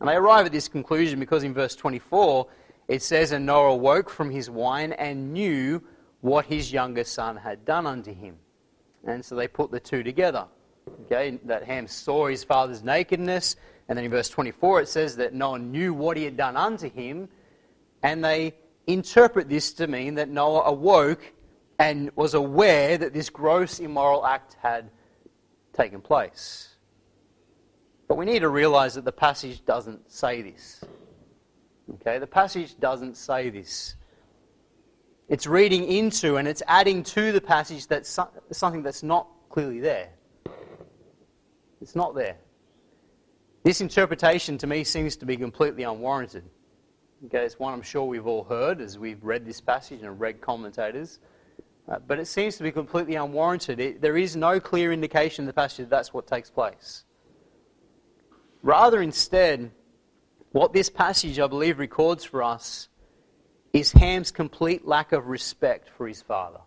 And 0.00 0.08
I 0.08 0.14
arrive 0.14 0.46
at 0.46 0.52
this 0.52 0.68
conclusion 0.68 1.18
because 1.18 1.42
in 1.42 1.52
verse 1.52 1.74
24 1.74 2.46
it 2.88 3.02
says, 3.02 3.32
And 3.32 3.46
Noah 3.46 3.72
awoke 3.72 4.08
from 4.08 4.30
his 4.30 4.48
wine 4.48 4.92
and 4.92 5.32
knew 5.32 5.82
what 6.20 6.46
his 6.46 6.72
younger 6.72 7.04
son 7.04 7.36
had 7.36 7.64
done 7.64 7.86
unto 7.86 8.14
him. 8.14 8.36
And 9.04 9.24
so 9.24 9.34
they 9.34 9.48
put 9.48 9.70
the 9.70 9.80
two 9.80 10.02
together. 10.02 10.46
Okay, 11.06 11.38
that 11.44 11.64
Ham 11.64 11.88
saw 11.88 12.28
his 12.28 12.44
father's 12.44 12.84
nakedness, 12.84 13.56
and 13.88 13.98
then 13.98 14.04
in 14.04 14.10
verse 14.10 14.28
24 14.28 14.82
it 14.82 14.88
says 14.88 15.16
that 15.16 15.34
Noah 15.34 15.58
knew 15.58 15.92
what 15.92 16.16
he 16.16 16.22
had 16.22 16.36
done 16.36 16.56
unto 16.56 16.88
him, 16.88 17.28
and 18.06 18.24
they 18.24 18.54
interpret 18.86 19.48
this 19.48 19.72
to 19.72 19.88
mean 19.88 20.14
that 20.14 20.28
Noah 20.28 20.62
awoke 20.66 21.32
and 21.80 22.08
was 22.14 22.34
aware 22.34 22.96
that 22.96 23.12
this 23.12 23.30
gross 23.30 23.80
immoral 23.80 24.24
act 24.24 24.56
had 24.62 24.92
taken 25.72 26.00
place. 26.00 26.76
But 28.06 28.16
we 28.16 28.24
need 28.24 28.38
to 28.38 28.48
realize 28.48 28.94
that 28.94 29.04
the 29.04 29.10
passage 29.10 29.64
doesn't 29.64 30.08
say 30.08 30.40
this. 30.40 30.84
Okay, 31.94 32.20
the 32.20 32.28
passage 32.28 32.78
doesn't 32.78 33.16
say 33.16 33.50
this. 33.50 33.96
It's 35.28 35.48
reading 35.48 35.84
into 35.84 36.36
and 36.36 36.46
it's 36.46 36.62
adding 36.68 37.02
to 37.02 37.32
the 37.32 37.40
passage 37.40 37.88
that's 37.88 38.20
something 38.52 38.84
that's 38.84 39.02
not 39.02 39.26
clearly 39.48 39.80
there. 39.80 40.10
It's 41.80 41.96
not 41.96 42.14
there. 42.14 42.36
This 43.64 43.80
interpretation 43.80 44.58
to 44.58 44.68
me 44.68 44.84
seems 44.84 45.16
to 45.16 45.26
be 45.26 45.36
completely 45.36 45.82
unwarranted. 45.82 46.44
Okay, 47.24 47.44
it's 47.44 47.58
one 47.58 47.72
I'm 47.72 47.82
sure 47.82 48.04
we've 48.04 48.26
all 48.26 48.44
heard 48.44 48.80
as 48.80 48.98
we've 48.98 49.24
read 49.24 49.46
this 49.46 49.60
passage 49.60 50.02
and 50.02 50.20
read 50.20 50.42
commentators. 50.42 51.18
Uh, 51.88 51.98
but 52.06 52.18
it 52.18 52.26
seems 52.26 52.56
to 52.58 52.62
be 52.62 52.70
completely 52.70 53.14
unwarranted. 53.14 53.80
It, 53.80 54.00
there 54.02 54.18
is 54.18 54.36
no 54.36 54.60
clear 54.60 54.92
indication 54.92 55.42
in 55.42 55.46
the 55.46 55.52
passage 55.54 55.84
that 55.84 55.90
that's 55.90 56.12
what 56.12 56.26
takes 56.26 56.50
place. 56.50 57.04
Rather, 58.62 59.00
instead, 59.00 59.70
what 60.52 60.74
this 60.74 60.90
passage, 60.90 61.38
I 61.38 61.46
believe, 61.46 61.78
records 61.78 62.24
for 62.24 62.42
us 62.42 62.88
is 63.72 63.92
Ham's 63.92 64.30
complete 64.30 64.86
lack 64.86 65.12
of 65.12 65.26
respect 65.26 65.88
for 65.96 66.06
his 66.06 66.20
father. 66.20 66.60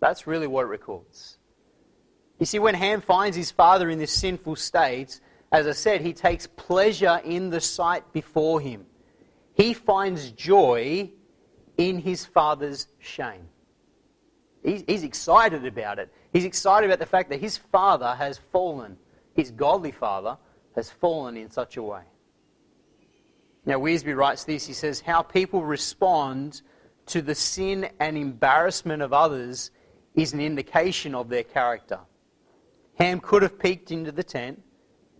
That's 0.00 0.26
really 0.26 0.46
what 0.46 0.64
it 0.64 0.68
records. 0.68 1.38
You 2.38 2.46
see, 2.46 2.58
when 2.58 2.74
Ham 2.74 3.00
finds 3.00 3.36
his 3.36 3.50
father 3.50 3.88
in 3.88 3.98
this 3.98 4.12
sinful 4.12 4.56
state, 4.56 5.20
as 5.52 5.66
I 5.66 5.72
said, 5.72 6.00
he 6.00 6.12
takes 6.12 6.46
pleasure 6.46 7.20
in 7.24 7.50
the 7.50 7.60
sight 7.60 8.12
before 8.12 8.60
him. 8.60 8.86
He 9.60 9.74
finds 9.74 10.30
joy 10.30 11.10
in 11.76 11.98
his 11.98 12.24
father's 12.24 12.86
shame. 12.98 13.46
He's, 14.62 14.84
he's 14.86 15.02
excited 15.02 15.66
about 15.66 15.98
it. 15.98 16.10
He's 16.32 16.46
excited 16.46 16.88
about 16.88 16.98
the 16.98 17.04
fact 17.04 17.28
that 17.28 17.40
his 17.40 17.58
father 17.58 18.14
has 18.14 18.38
fallen, 18.52 18.96
his 19.34 19.50
godly 19.50 19.92
father 19.92 20.38
has 20.76 20.90
fallen 20.90 21.36
in 21.36 21.50
such 21.50 21.76
a 21.76 21.82
way. 21.82 22.00
Now, 23.66 23.78
Wiersbe 23.78 24.16
writes 24.16 24.44
this 24.44 24.66
he 24.66 24.72
says, 24.72 25.00
How 25.00 25.20
people 25.20 25.62
respond 25.62 26.62
to 27.08 27.20
the 27.20 27.34
sin 27.34 27.90
and 28.00 28.16
embarrassment 28.16 29.02
of 29.02 29.12
others 29.12 29.72
is 30.14 30.32
an 30.32 30.40
indication 30.40 31.14
of 31.14 31.28
their 31.28 31.44
character. 31.44 32.00
Ham 32.94 33.20
could 33.20 33.42
have 33.42 33.58
peeked 33.58 33.90
into 33.90 34.10
the 34.10 34.24
tent, 34.24 34.62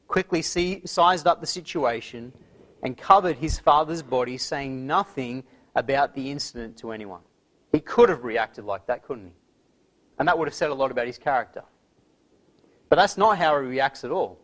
quickly 0.08 0.40
see, 0.40 0.80
sized 0.86 1.26
up 1.26 1.42
the 1.42 1.46
situation, 1.46 2.32
and 2.82 2.96
covered 2.96 3.36
his 3.36 3.58
father's 3.58 4.02
body, 4.02 4.38
saying 4.38 4.86
nothing 4.86 5.44
about 5.74 6.14
the 6.14 6.30
incident 6.30 6.76
to 6.78 6.92
anyone. 6.92 7.20
He 7.72 7.80
could 7.80 8.08
have 8.08 8.24
reacted 8.24 8.64
like 8.64 8.86
that, 8.86 9.04
couldn't 9.04 9.26
he? 9.26 9.32
And 10.18 10.28
that 10.28 10.38
would 10.38 10.48
have 10.48 10.54
said 10.54 10.70
a 10.70 10.74
lot 10.74 10.90
about 10.90 11.06
his 11.06 11.18
character. 11.18 11.62
But 12.88 12.96
that's 12.96 13.16
not 13.16 13.38
how 13.38 13.58
he 13.60 13.66
reacts 13.66 14.04
at 14.04 14.10
all. 14.10 14.38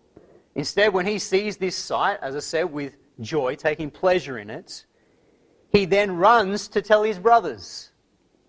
Instead, 0.54 0.94
when 0.94 1.06
he 1.06 1.18
sees 1.18 1.56
this 1.56 1.76
sight, 1.76 2.18
as 2.22 2.34
I 2.34 2.38
said, 2.38 2.72
with 2.72 2.96
joy, 3.20 3.56
taking 3.56 3.90
pleasure 3.90 4.38
in 4.38 4.48
it, 4.48 4.86
he 5.70 5.84
then 5.84 6.16
runs 6.16 6.68
to 6.68 6.80
tell 6.80 7.02
his 7.02 7.18
brothers 7.18 7.90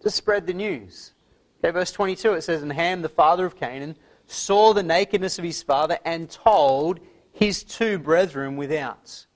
to 0.02 0.10
spread 0.10 0.47
the 0.47 0.54
news. 0.54 1.13
Okay, 1.60 1.71
verse 1.71 1.91
22 1.91 2.34
it 2.34 2.43
says, 2.43 2.62
And 2.62 2.71
Ham, 2.71 3.02
the 3.02 3.10
father 3.10 3.45
of 3.45 3.58
Canaan, 3.58 3.97
saw 4.28 4.73
the 4.73 4.84
nakedness 4.84 5.38
of 5.38 5.43
his 5.43 5.63
father 5.63 5.97
and 6.06 6.30
told 6.30 7.00
his 7.34 7.63
two 7.63 8.00
brethren 8.00 8.56
without. 8.56 9.27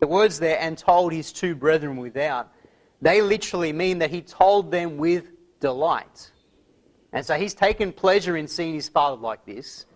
The 0.00 0.06
words 0.06 0.40
there, 0.40 0.58
and 0.58 0.76
told 0.76 1.12
his 1.12 1.32
two 1.32 1.54
brethren 1.54 1.96
without, 1.98 2.52
they 3.02 3.22
literally 3.22 3.72
mean 3.72 3.98
that 3.98 4.10
he 4.10 4.22
told 4.22 4.70
them 4.70 4.96
with 4.96 5.30
delight. 5.60 6.32
And 7.12 7.24
so 7.24 7.34
he's 7.34 7.54
taken 7.54 7.92
pleasure 7.92 8.36
in 8.36 8.48
seeing 8.48 8.74
his 8.74 8.88
father 8.88 9.20
like 9.20 9.44
this. 9.44 9.86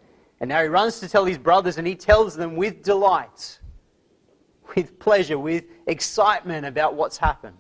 And 0.41 0.49
now 0.49 0.63
he 0.63 0.69
runs 0.69 1.01
to 1.01 1.09
tell 1.09 1.25
his 1.25 1.39
brothers, 1.39 1.79
and 1.79 1.87
he 1.87 1.95
tells 1.95 2.37
them 2.37 2.57
with 2.57 2.83
delight, 2.83 3.59
with 4.77 4.99
pleasure, 4.99 5.39
with 5.39 5.65
excitement 5.87 6.67
about 6.67 6.95
what's 6.95 7.17
happened. 7.17 7.57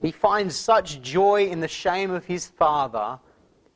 He 0.00 0.10
finds 0.10 0.56
such 0.56 1.02
joy 1.02 1.46
in 1.46 1.60
the 1.60 1.68
shame 1.68 2.10
of 2.10 2.24
his 2.24 2.46
father 2.46 3.18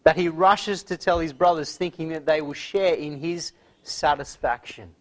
that 0.05 0.17
he 0.17 0.29
rushes 0.29 0.83
to 0.85 0.97
tell 0.97 1.21
his 1.21 1.33
brothers, 1.33 1.77
thinking 1.77 2.09
that 2.09 2.27
they 2.27 2.41
will 2.41 2.53
share 2.53 2.95
in 2.95 3.19
his 3.19 3.53
satisfaction. 3.83 4.95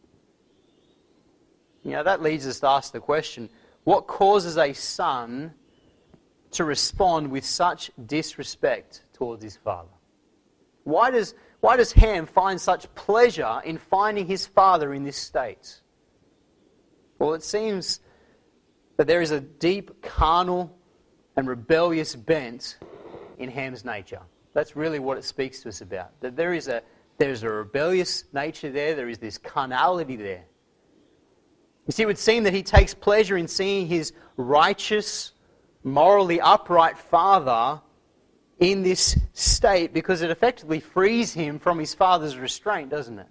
You 1.83 1.91
know, 1.91 2.03
that 2.03 2.21
leads 2.21 2.45
us 2.47 2.59
to 2.59 2.67
ask 2.67 2.93
the 2.93 2.99
question 2.99 3.49
what 3.83 4.07
causes 4.07 4.57
a 4.57 4.73
son 4.73 5.53
to 6.51 6.63
respond 6.63 7.31
with 7.31 7.45
such 7.45 7.91
disrespect 8.05 9.03
towards 9.13 9.43
his 9.43 9.57
father? 9.57 9.89
Why 10.83 11.11
does, 11.11 11.33
why 11.59 11.77
does 11.77 11.91
Ham 11.93 12.25
find 12.25 12.59
such 12.59 12.93
pleasure 12.95 13.61
in 13.63 13.77
finding 13.77 14.27
his 14.27 14.45
father 14.45 14.93
in 14.93 15.03
this 15.03 15.17
state? 15.17 15.81
Well, 17.19 17.33
it 17.33 17.43
seems 17.43 18.01
that 18.97 19.07
there 19.07 19.21
is 19.21 19.31
a 19.31 19.39
deep 19.39 20.01
carnal 20.01 20.75
and 21.37 21.47
rebellious 21.47 22.15
bent 22.15 22.77
in 23.37 23.49
Ham's 23.49 23.85
nature. 23.85 24.21
That's 24.53 24.75
really 24.75 24.99
what 24.99 25.17
it 25.17 25.23
speaks 25.23 25.61
to 25.61 25.69
us 25.69 25.81
about. 25.81 26.19
That 26.21 26.35
there 26.35 26.53
is 26.53 26.67
a, 26.67 26.83
there's 27.17 27.43
a 27.43 27.49
rebellious 27.49 28.25
nature 28.33 28.69
there, 28.69 28.95
there 28.95 29.09
is 29.09 29.17
this 29.17 29.37
carnality 29.37 30.15
there. 30.15 30.43
You 31.91 31.93
see, 31.93 32.03
it 32.03 32.05
would 32.05 32.17
seem 32.17 32.43
that 32.43 32.53
he 32.53 32.63
takes 32.63 32.93
pleasure 32.93 33.35
in 33.35 33.49
seeing 33.49 33.85
his 33.85 34.13
righteous, 34.37 35.33
morally 35.83 36.39
upright 36.39 36.97
father 36.97 37.81
in 38.61 38.81
this 38.81 39.17
state 39.33 39.93
because 39.93 40.21
it 40.21 40.31
effectively 40.31 40.79
frees 40.79 41.33
him 41.33 41.59
from 41.59 41.79
his 41.79 41.93
father's 41.93 42.37
restraint, 42.37 42.89
doesn't 42.89 43.19
it? 43.19 43.27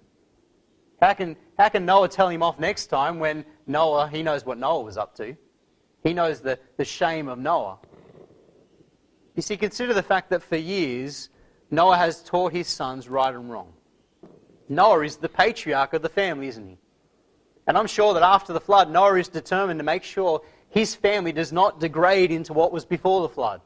How 1.01 1.13
can, 1.13 1.37
how 1.57 1.69
can 1.69 1.87
Noah 1.87 2.07
tell 2.07 2.29
him 2.29 2.43
off 2.43 2.59
next 2.59 2.85
time 2.85 3.17
when 3.17 3.45
Noah, 3.65 4.07
he 4.07 4.21
knows 4.21 4.45
what 4.45 4.59
Noah 4.59 4.83
was 4.83 4.95
up 4.95 5.15
to? 5.15 5.35
He 6.03 6.13
knows 6.13 6.39
the, 6.39 6.59
the 6.77 6.85
shame 6.85 7.29
of 7.29 7.39
Noah. 7.39 7.79
You 9.35 9.41
see, 9.41 9.57
consider 9.57 9.95
the 9.95 10.03
fact 10.03 10.29
that 10.29 10.43
for 10.43 10.57
years, 10.57 11.29
Noah 11.71 11.97
has 11.97 12.21
taught 12.21 12.53
his 12.53 12.67
sons 12.67 13.09
right 13.09 13.33
and 13.33 13.49
wrong. 13.49 13.73
Noah 14.69 15.03
is 15.03 15.17
the 15.17 15.29
patriarch 15.29 15.93
of 15.95 16.03
the 16.03 16.09
family, 16.09 16.47
isn't 16.47 16.67
he? 16.67 16.77
And 17.71 17.77
I'm 17.77 17.87
sure 17.87 18.13
that 18.15 18.21
after 18.21 18.51
the 18.51 18.59
flood, 18.59 18.91
Noah 18.91 19.15
is 19.15 19.29
determined 19.29 19.79
to 19.79 19.83
make 19.85 20.03
sure 20.03 20.41
his 20.71 20.93
family 20.93 21.31
does 21.31 21.53
not 21.53 21.79
degrade 21.79 22.29
into 22.29 22.51
what 22.51 22.73
was 22.73 22.83
before 22.83 23.21
the 23.21 23.29
flood. 23.29 23.61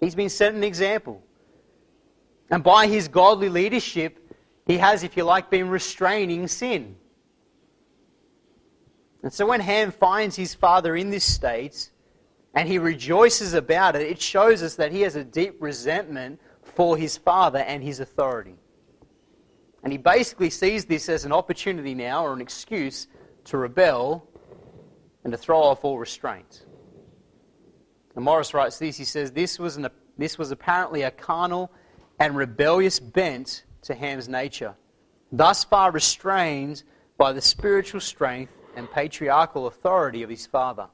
He's 0.00 0.14
been 0.14 0.30
set 0.30 0.54
an 0.54 0.64
example. 0.64 1.22
And 2.50 2.64
by 2.64 2.86
his 2.86 3.08
godly 3.08 3.50
leadership, 3.50 4.34
he 4.64 4.78
has, 4.78 5.02
if 5.02 5.18
you 5.18 5.24
like, 5.24 5.50
been 5.50 5.68
restraining 5.68 6.48
sin. 6.48 6.96
And 9.22 9.30
so 9.30 9.44
when 9.44 9.60
Ham 9.60 9.92
finds 9.92 10.36
his 10.36 10.54
father 10.54 10.96
in 10.96 11.10
this 11.10 11.24
state 11.24 11.90
and 12.54 12.66
he 12.66 12.78
rejoices 12.78 13.52
about 13.52 13.96
it, 13.96 14.06
it 14.06 14.22
shows 14.22 14.62
us 14.62 14.76
that 14.76 14.92
he 14.92 15.02
has 15.02 15.14
a 15.14 15.24
deep 15.24 15.56
resentment 15.60 16.40
for 16.62 16.96
his 16.96 17.18
father 17.18 17.58
and 17.58 17.82
his 17.82 18.00
authority. 18.00 18.54
And 19.82 19.92
he 19.92 19.98
basically 19.98 20.50
sees 20.50 20.84
this 20.84 21.08
as 21.08 21.24
an 21.24 21.32
opportunity 21.32 21.94
now 21.94 22.24
or 22.24 22.32
an 22.32 22.40
excuse 22.40 23.06
to 23.44 23.56
rebel 23.56 24.26
and 25.24 25.32
to 25.32 25.38
throw 25.38 25.60
off 25.60 25.84
all 25.84 25.98
restraint. 25.98 26.64
And 28.14 28.24
Morris 28.24 28.52
writes 28.52 28.78
this 28.78 28.96
he 28.96 29.04
says, 29.04 29.32
This 29.32 29.58
was, 29.58 29.76
an, 29.76 29.88
this 30.18 30.38
was 30.38 30.50
apparently 30.50 31.02
a 31.02 31.10
carnal 31.10 31.70
and 32.18 32.36
rebellious 32.36 33.00
bent 33.00 33.64
to 33.82 33.94
Ham's 33.94 34.28
nature, 34.28 34.74
thus 35.32 35.64
far 35.64 35.90
restrained 35.90 36.82
by 37.16 37.32
the 37.32 37.40
spiritual 37.40 38.00
strength 38.00 38.52
and 38.76 38.90
patriarchal 38.90 39.66
authority 39.66 40.22
of 40.22 40.30
his 40.30 40.46
father. 40.46 40.88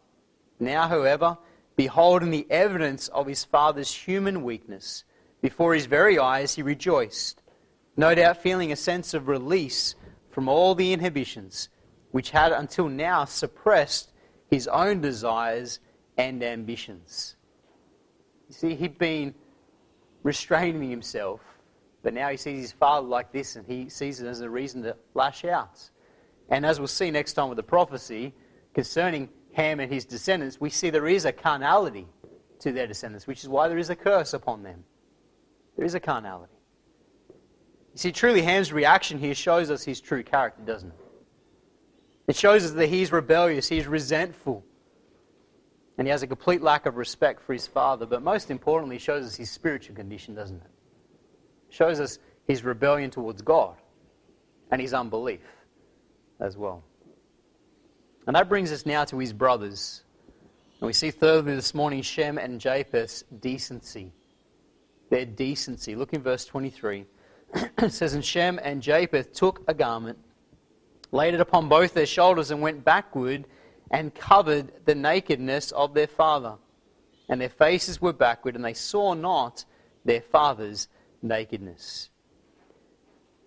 Now, 0.60 0.88
however, 0.88 1.36
beholding 1.76 2.30
the 2.30 2.46
evidence 2.50 3.08
of 3.08 3.26
his 3.26 3.44
father's 3.44 3.92
human 3.92 4.42
weakness, 4.42 5.04
before 5.42 5.74
his 5.74 5.86
very 5.86 6.18
eyes 6.18 6.54
he 6.54 6.62
rejoiced, 6.62 7.42
no 7.96 8.14
doubt 8.14 8.42
feeling 8.42 8.72
a 8.72 8.76
sense 8.76 9.14
of 9.14 9.28
release 9.28 9.94
from 10.30 10.48
all 10.48 10.74
the 10.74 10.92
inhibitions 10.92 11.68
which 12.10 12.30
had 12.30 12.52
until 12.52 12.88
now 12.88 13.24
suppressed 13.24 14.12
his 14.50 14.68
own 14.68 15.00
desires 15.00 15.80
and 16.16 16.42
ambitions. 16.42 17.36
You 18.48 18.54
see, 18.54 18.74
he'd 18.74 18.98
been 18.98 19.34
restraining 20.22 20.88
himself, 20.88 21.40
but 22.02 22.14
now 22.14 22.28
he 22.28 22.36
sees 22.36 22.60
his 22.60 22.72
father 22.72 23.06
like 23.06 23.32
this 23.32 23.56
and 23.56 23.66
he 23.66 23.88
sees 23.88 24.20
it 24.20 24.26
as 24.26 24.40
a 24.40 24.48
reason 24.48 24.82
to 24.82 24.96
lash 25.14 25.44
out. 25.44 25.90
And 26.48 26.64
as 26.64 26.78
we'll 26.78 26.88
see 26.88 27.10
next 27.10 27.32
time 27.32 27.48
with 27.48 27.56
the 27.56 27.62
prophecy 27.62 28.34
concerning 28.74 29.28
Ham 29.52 29.80
and 29.80 29.92
his 29.92 30.04
descendants, 30.04 30.60
we 30.60 30.70
see 30.70 30.90
there 30.90 31.08
is 31.08 31.24
a 31.24 31.32
carnality 31.32 32.06
to 32.60 32.72
their 32.72 32.86
descendants, 32.86 33.26
which 33.26 33.42
is 33.42 33.48
why 33.48 33.68
there 33.68 33.78
is 33.78 33.90
a 33.90 33.96
curse 33.96 34.32
upon 34.32 34.62
them. 34.62 34.84
There 35.76 35.84
is 35.84 35.94
a 35.94 36.00
carnality. 36.00 36.55
You 37.96 38.00
see, 38.00 38.12
truly, 38.12 38.42
Ham's 38.42 38.74
reaction 38.74 39.18
here 39.18 39.34
shows 39.34 39.70
us 39.70 39.82
his 39.82 40.02
true 40.02 40.22
character, 40.22 40.60
doesn't 40.66 40.90
it? 40.90 40.96
It 42.28 42.36
shows 42.36 42.62
us 42.66 42.72
that 42.72 42.88
he's 42.88 43.10
rebellious, 43.10 43.70
he's 43.70 43.86
resentful, 43.86 44.62
and 45.96 46.06
he 46.06 46.10
has 46.10 46.22
a 46.22 46.26
complete 46.26 46.60
lack 46.60 46.84
of 46.84 46.98
respect 46.98 47.40
for 47.40 47.54
his 47.54 47.66
father. 47.66 48.04
But 48.04 48.22
most 48.22 48.50
importantly, 48.50 48.96
it 48.96 49.02
shows 49.02 49.24
us 49.24 49.34
his 49.34 49.50
spiritual 49.50 49.96
condition, 49.96 50.34
doesn't 50.34 50.58
it? 50.58 50.70
Shows 51.70 51.98
us 51.98 52.18
his 52.46 52.64
rebellion 52.64 53.10
towards 53.10 53.40
God 53.40 53.76
and 54.70 54.78
his 54.78 54.92
unbelief 54.92 55.40
as 56.38 56.54
well. 56.54 56.84
And 58.26 58.36
that 58.36 58.50
brings 58.50 58.72
us 58.72 58.84
now 58.84 59.06
to 59.06 59.18
his 59.18 59.32
brothers. 59.32 60.02
And 60.82 60.86
we 60.86 60.92
see 60.92 61.10
thirdly 61.10 61.54
this 61.54 61.72
morning 61.72 62.02
Shem 62.02 62.36
and 62.36 62.60
Japheth's 62.60 63.24
decency. 63.40 64.12
Their 65.08 65.24
decency. 65.24 65.94
Look 65.94 66.12
in 66.12 66.20
verse 66.20 66.44
23. 66.44 67.06
It 67.54 67.92
says, 67.92 68.14
And 68.14 68.24
Shem 68.24 68.58
and 68.62 68.82
Japheth 68.82 69.32
took 69.32 69.62
a 69.68 69.74
garment, 69.74 70.18
laid 71.12 71.34
it 71.34 71.40
upon 71.40 71.68
both 71.68 71.94
their 71.94 72.06
shoulders, 72.06 72.50
and 72.50 72.60
went 72.60 72.84
backward 72.84 73.46
and 73.90 74.14
covered 74.14 74.72
the 74.84 74.94
nakedness 74.94 75.72
of 75.72 75.94
their 75.94 76.06
father. 76.06 76.56
And 77.28 77.40
their 77.40 77.48
faces 77.48 78.00
were 78.00 78.12
backward, 78.12 78.56
and 78.56 78.64
they 78.64 78.74
saw 78.74 79.14
not 79.14 79.64
their 80.04 80.20
father's 80.20 80.88
nakedness. 81.22 82.10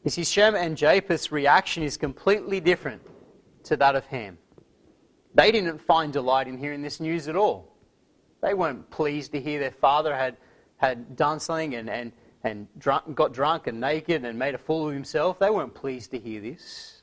You 0.03 0.11
see, 0.11 0.23
Shem 0.23 0.55
and 0.55 0.77
Japheth's 0.77 1.31
reaction 1.31 1.83
is 1.83 1.97
completely 1.97 2.59
different 2.59 3.01
to 3.63 3.77
that 3.77 3.95
of 3.95 4.05
Ham. 4.07 4.37
They 5.35 5.51
didn't 5.51 5.79
find 5.79 6.11
delight 6.11 6.47
in 6.47 6.57
hearing 6.57 6.81
this 6.81 6.99
news 6.99 7.27
at 7.27 7.35
all. 7.35 7.75
They 8.41 8.53
weren't 8.53 8.89
pleased 8.89 9.33
to 9.33 9.41
hear 9.41 9.59
their 9.59 9.71
father 9.71 10.15
had, 10.15 10.37
had 10.77 11.15
done 11.15 11.39
something 11.39 11.75
and, 11.75 11.89
and, 11.89 12.11
and 12.43 12.67
drunk, 12.77 13.15
got 13.15 13.33
drunk 13.33 13.67
and 13.67 13.79
naked 13.79 14.23
and 14.23 14.37
made 14.39 14.55
a 14.55 14.57
fool 14.57 14.87
of 14.87 14.93
himself. 14.93 15.39
They 15.39 15.49
weren't 15.49 15.73
pleased 15.73 16.11
to 16.11 16.19
hear 16.19 16.41
this. 16.41 17.01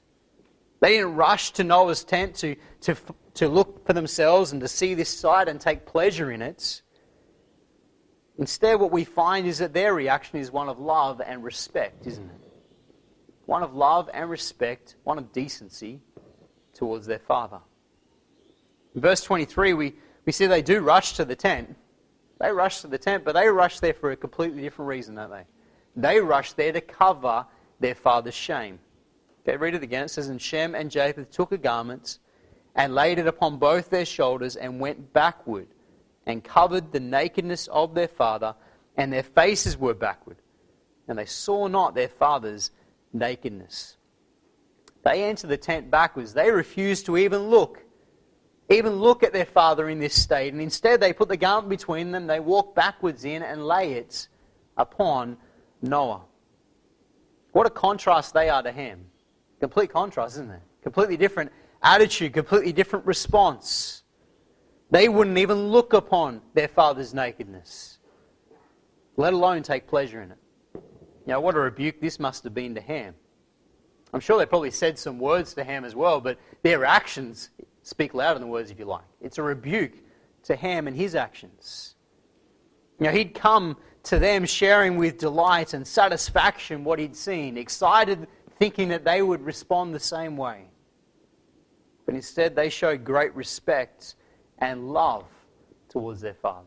They 0.81 0.96
didn't 0.96 1.14
rush 1.14 1.53
to 1.53 1.64
Noah's 1.64 2.05
tent 2.05 2.35
to, 2.37 2.57
to, 2.83 2.96
to 3.35 3.49
look 3.49 3.87
for 3.87 3.92
themselves 3.92 4.53
and 4.53 4.61
to 4.61 4.68
see 4.68 4.94
this 4.94 5.09
sight 5.09 5.49
and 5.49 5.61
take 5.61 5.87
pleasure 5.87 6.31
in 6.31 6.42
it. 6.42 6.83
Instead, 8.38 8.81
what 8.81 8.92
we 8.92 9.05
find 9.05 9.46
is 9.46 9.59
that 9.59 9.72
their 9.72 9.94
reaction 9.94 10.38
is 10.38 10.51
one 10.51 10.68
of 10.68 10.79
love 10.79 11.22
and 11.25 11.42
respect, 11.42 12.07
isn't 12.07 12.29
it? 12.29 12.40
One 13.46 13.62
of 13.62 13.75
love 13.75 14.11
and 14.12 14.29
respect, 14.29 14.96
one 15.05 15.18
of 15.18 15.33
decency 15.33 16.01
towards 16.75 17.07
their 17.07 17.20
father. 17.20 17.61
In 18.94 19.01
verse 19.01 19.22
23, 19.22 19.72
we, 19.72 19.94
we 20.27 20.33
see 20.33 20.46
they 20.46 20.62
do 20.62 20.81
rush 20.81 21.14
to 21.14 21.25
the 21.25 21.37
tent. 21.37 21.77
They 22.38 22.51
rush 22.51 22.81
to 22.83 22.88
the 22.88 22.99
tent, 22.99 23.25
but 23.25 23.35
they 23.35 23.49
rush 23.49 23.81
there 23.81 23.94
for 23.94 24.11
a 24.11 24.16
completely 24.16 24.62
different 24.62 24.88
reason, 24.88 25.14
don't 25.14 25.31
they? 25.31 25.44
They 25.94 26.20
rush 26.20 26.53
there 26.53 26.72
to 26.72 26.81
cover 26.81 27.46
their 27.81 27.94
father's 27.94 28.35
shame. 28.35 28.79
Okay, 29.42 29.57
read 29.57 29.75
it 29.75 29.83
again. 29.83 30.05
It 30.05 30.11
says, 30.11 30.29
And 30.29 30.40
Shem 30.40 30.75
and 30.75 30.90
Japheth 30.90 31.31
took 31.31 31.53
a 31.53 31.59
garment 31.59 32.18
and 32.75 32.94
laid 32.94 33.18
it 33.18 33.27
upon 33.27 33.59
both 33.59 33.88
their 33.88 34.05
shoulders 34.05 34.57
and 34.57 34.81
went 34.81 35.12
backward 35.12 35.68
and 36.27 36.42
covered 36.44 36.92
the 36.92 37.01
nakedness 37.01 37.68
of 37.68 37.94
their 37.94 38.09
father, 38.09 38.55
and 38.96 39.12
their 39.12 39.22
faces 39.22 39.79
were 39.79 39.94
backward. 39.94 40.37
And 41.09 41.16
they 41.16 41.25
saw 41.25 41.68
not 41.68 41.94
their 41.94 42.09
father's 42.09 42.72
nakedness. 43.12 43.96
They 45.05 45.22
entered 45.22 45.49
the 45.49 45.57
tent 45.57 45.90
backwards. 45.90 46.35
They 46.35 46.51
refused 46.51 47.07
to 47.07 47.16
even 47.16 47.49
look, 47.49 47.85
even 48.68 48.96
look 48.96 49.22
at 49.22 49.33
their 49.33 49.44
father 49.44 49.88
in 49.88 49.98
this 49.98 50.14
state. 50.14 50.52
And 50.52 50.61
instead, 50.61 51.00
they 51.00 51.12
put 51.12 51.29
the 51.29 51.37
garment 51.37 51.68
between 51.68 52.11
them. 52.11 52.26
They 52.26 52.40
walk 52.40 52.74
backwards 52.74 53.24
in 53.24 53.42
and 53.42 53.64
lay 53.66 53.92
it 53.92 54.29
upon 54.76 55.37
Noah. 55.83 56.22
What 57.52 57.66
a 57.66 57.70
contrast 57.70 58.35
they 58.35 58.48
are 58.48 58.62
to 58.62 58.72
Ham. 58.72 59.07
Complete 59.61 59.90
contrast, 59.90 60.35
isn't 60.37 60.50
it? 60.50 60.61
Completely 60.83 61.16
different 61.16 61.52
attitude, 61.83 62.33
completely 62.33 62.72
different 62.72 63.07
response. 63.07 64.02
They 64.90 65.09
wouldn't 65.09 65.38
even 65.38 65.68
look 65.68 65.92
upon 65.92 66.42
their 66.55 66.68
father's 66.68 67.14
nakedness, 67.14 67.98
let 69.16 69.33
alone 69.33 69.62
take 69.62 69.87
pleasure 69.87 70.22
in 70.22 70.33
it. 70.33 70.38
Know, 71.26 71.40
what 71.40 71.57
a 71.57 71.61
rebuke 71.61 72.00
this 72.00 72.20
must 72.20 72.44
have 72.44 72.55
been 72.55 72.74
to 72.76 72.81
Ham. 72.81 73.14
I'm 74.12 74.20
sure 74.20 74.38
they 74.38 74.46
probably 74.46 74.70
said 74.70 74.96
some 74.96 75.18
words 75.18 75.55
to 75.55 75.64
Ham 75.64 75.85
as 75.85 75.96
well, 75.96 76.20
but 76.20 76.38
their 76.62 76.85
actions 76.85 77.50
speak 77.87 78.14
louder 78.14 78.40
than 78.40 78.49
words, 78.49 78.72
if 78.72 78.81
you 78.81 78.85
like. 78.85 79.05
It's 79.20 79.38
a 79.38 79.44
rebuke 79.44 79.92
to 80.42 80.57
Ham 80.57 80.88
and 80.88 80.96
his 80.96 81.14
actions. 81.14 81.94
You 82.99 83.07
know, 83.07 83.12
he'd 83.12 83.33
come 83.33 83.77
to 84.03 84.18
them 84.18 84.44
sharing 84.44 84.96
with 84.96 85.18
delight 85.18 85.72
and 85.72 85.87
satisfaction 85.87 86.83
what 86.83 86.99
he'd 86.99 87.14
seen, 87.14 87.57
excited, 87.57 88.27
thinking 88.59 88.88
that 88.88 89.05
they 89.05 89.22
would 89.22 89.40
respond 89.40 89.94
the 89.94 90.01
same 90.01 90.37
way. 90.37 90.64
But 92.07 92.16
instead, 92.16 92.57
they 92.57 92.70
showed 92.70 93.05
great 93.05 93.33
respect 93.37 94.16
and 94.59 94.92
love 94.92 95.27
towards 95.88 96.20
their 96.20 96.35
father. 96.35 96.66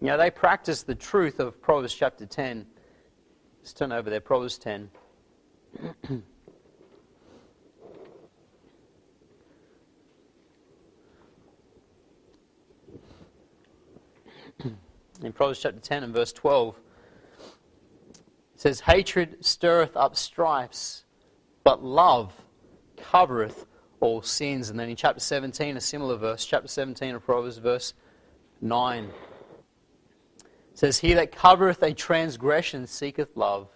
You 0.00 0.08
know, 0.08 0.16
they 0.16 0.32
practiced 0.32 0.88
the 0.88 0.94
truth 0.96 1.38
of 1.38 1.62
Proverbs 1.62 1.94
chapter 1.94 2.26
10. 2.26 2.66
Let's 3.60 3.72
turn 3.72 3.92
over 3.92 4.10
there, 4.10 4.20
Proverbs 4.20 4.58
10. 4.58 4.90
In 15.20 15.32
Proverbs 15.32 15.60
chapter 15.60 15.80
10 15.80 16.04
and 16.04 16.14
verse 16.14 16.32
12, 16.32 16.76
it 18.54 18.60
says, 18.60 18.80
Hatred 18.80 19.44
stirreth 19.44 19.96
up 19.96 20.16
strifes, 20.16 21.04
but 21.64 21.82
love 21.82 22.32
covereth 22.96 23.66
all 23.98 24.22
sins. 24.22 24.70
And 24.70 24.78
then 24.78 24.88
in 24.88 24.96
chapter 24.96 25.20
17, 25.20 25.76
a 25.76 25.80
similar 25.80 26.16
verse, 26.16 26.44
chapter 26.44 26.68
17 26.68 27.16
of 27.16 27.24
Proverbs, 27.24 27.58
verse 27.58 27.94
9. 28.60 29.04
It 29.04 29.12
says, 30.74 30.98
He 30.98 31.14
that 31.14 31.32
covereth 31.32 31.82
a 31.82 31.92
transgression 31.92 32.86
seeketh 32.86 33.36
love, 33.36 33.68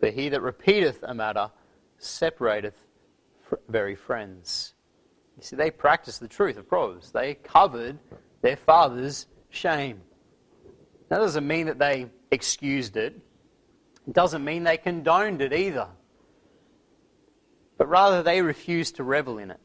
but 0.00 0.12
he 0.14 0.28
that 0.28 0.42
repeateth 0.42 1.04
a 1.04 1.14
matter 1.14 1.50
separateth 1.98 2.74
very 3.68 3.94
friends. 3.94 4.74
You 5.36 5.44
see, 5.44 5.54
they 5.54 5.70
practiced 5.70 6.18
the 6.18 6.28
truth 6.28 6.56
of 6.56 6.68
Proverbs. 6.68 7.12
They 7.12 7.34
covered 7.34 7.98
their 8.42 8.56
father's 8.56 9.26
shame. 9.50 10.00
That 11.14 11.20
doesn't 11.20 11.46
mean 11.46 11.66
that 11.66 11.78
they 11.78 12.06
excused 12.32 12.96
it. 12.96 13.14
It 14.06 14.12
doesn't 14.12 14.44
mean 14.44 14.64
they 14.64 14.76
condoned 14.76 15.40
it 15.42 15.52
either 15.52 15.86
but 17.76 17.88
rather 17.88 18.22
they 18.22 18.42
refused 18.42 18.96
to 18.96 19.04
revel 19.04 19.38
in 19.38 19.50
it. 19.50 19.60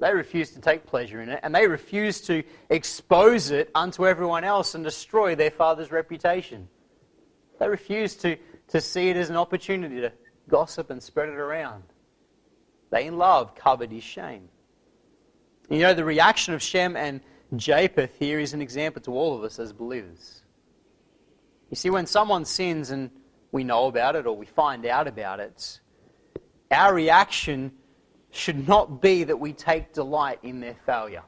They 0.00 0.12
refused 0.12 0.54
to 0.54 0.60
take 0.60 0.86
pleasure 0.86 1.22
in 1.22 1.30
it, 1.30 1.40
and 1.42 1.54
they 1.54 1.66
refused 1.66 2.26
to 2.26 2.42
expose 2.68 3.50
it 3.50 3.70
unto 3.74 4.06
everyone 4.06 4.44
else 4.44 4.74
and 4.74 4.84
destroy 4.84 5.34
their 5.34 5.50
father's 5.50 5.90
reputation. 5.90 6.68
They 7.58 7.68
refused 7.68 8.20
to, 8.22 8.36
to 8.68 8.80
see 8.80 9.08
it 9.08 9.16
as 9.16 9.30
an 9.30 9.36
opportunity 9.36 10.00
to 10.02 10.12
gossip 10.48 10.90
and 10.90 11.02
spread 11.02 11.30
it 11.30 11.36
around. 11.36 11.82
They, 12.90 13.06
in 13.06 13.16
love, 13.16 13.54
covered 13.54 13.90
his 13.90 14.04
shame. 14.04 14.48
You 15.70 15.80
know, 15.80 15.94
the 15.94 16.04
reaction 16.04 16.52
of 16.52 16.62
Shem 16.62 16.94
and 16.94 17.20
Japheth 17.56 18.16
here 18.18 18.38
is 18.38 18.52
an 18.52 18.60
example 18.60 19.00
to 19.02 19.12
all 19.12 19.36
of 19.36 19.44
us 19.44 19.58
as 19.58 19.72
believers. 19.72 20.42
You 21.70 21.76
see, 21.76 21.90
when 21.90 22.06
someone 22.06 22.44
sins 22.44 22.90
and 22.90 23.10
we 23.52 23.64
know 23.64 23.86
about 23.86 24.16
it 24.16 24.26
or 24.26 24.36
we 24.36 24.46
find 24.46 24.86
out 24.86 25.08
about 25.08 25.40
it, 25.40 25.80
our 26.70 26.94
reaction 26.94 27.72
should 28.30 28.68
not 28.68 29.00
be 29.00 29.24
that 29.24 29.38
we 29.38 29.52
take 29.52 29.92
delight 29.92 30.38
in 30.42 30.60
their 30.60 30.76
failure. 30.84 31.22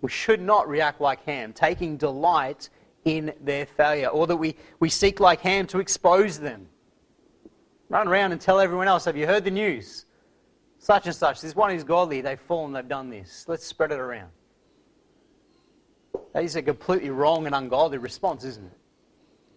We 0.00 0.10
should 0.10 0.40
not 0.40 0.68
react 0.68 1.00
like 1.00 1.24
Ham, 1.24 1.52
taking 1.52 1.96
delight 1.96 2.68
in 3.04 3.32
their 3.40 3.66
failure, 3.66 4.08
or 4.08 4.26
that 4.26 4.36
we, 4.36 4.56
we 4.80 4.88
seek 4.88 5.20
like 5.20 5.40
Ham 5.40 5.66
to 5.68 5.78
expose 5.78 6.38
them. 6.38 6.68
Run 7.88 8.08
around 8.08 8.32
and 8.32 8.40
tell 8.40 8.60
everyone 8.60 8.88
else, 8.88 9.04
have 9.04 9.16
you 9.16 9.26
heard 9.26 9.44
the 9.44 9.50
news? 9.50 10.06
Such 10.78 11.06
and 11.06 11.14
such, 11.14 11.40
this 11.40 11.56
one 11.56 11.70
is 11.70 11.84
godly, 11.84 12.20
they've 12.20 12.40
fallen, 12.40 12.72
they've 12.72 12.86
done 12.86 13.10
this. 13.10 13.44
Let's 13.48 13.64
spread 13.64 13.92
it 13.92 13.98
around. 13.98 14.30
That 16.32 16.44
is 16.44 16.56
a 16.56 16.62
completely 16.62 17.10
wrong 17.10 17.46
and 17.46 17.54
ungodly 17.54 17.98
response, 17.98 18.44
isn't 18.44 18.64
it? 18.64 18.78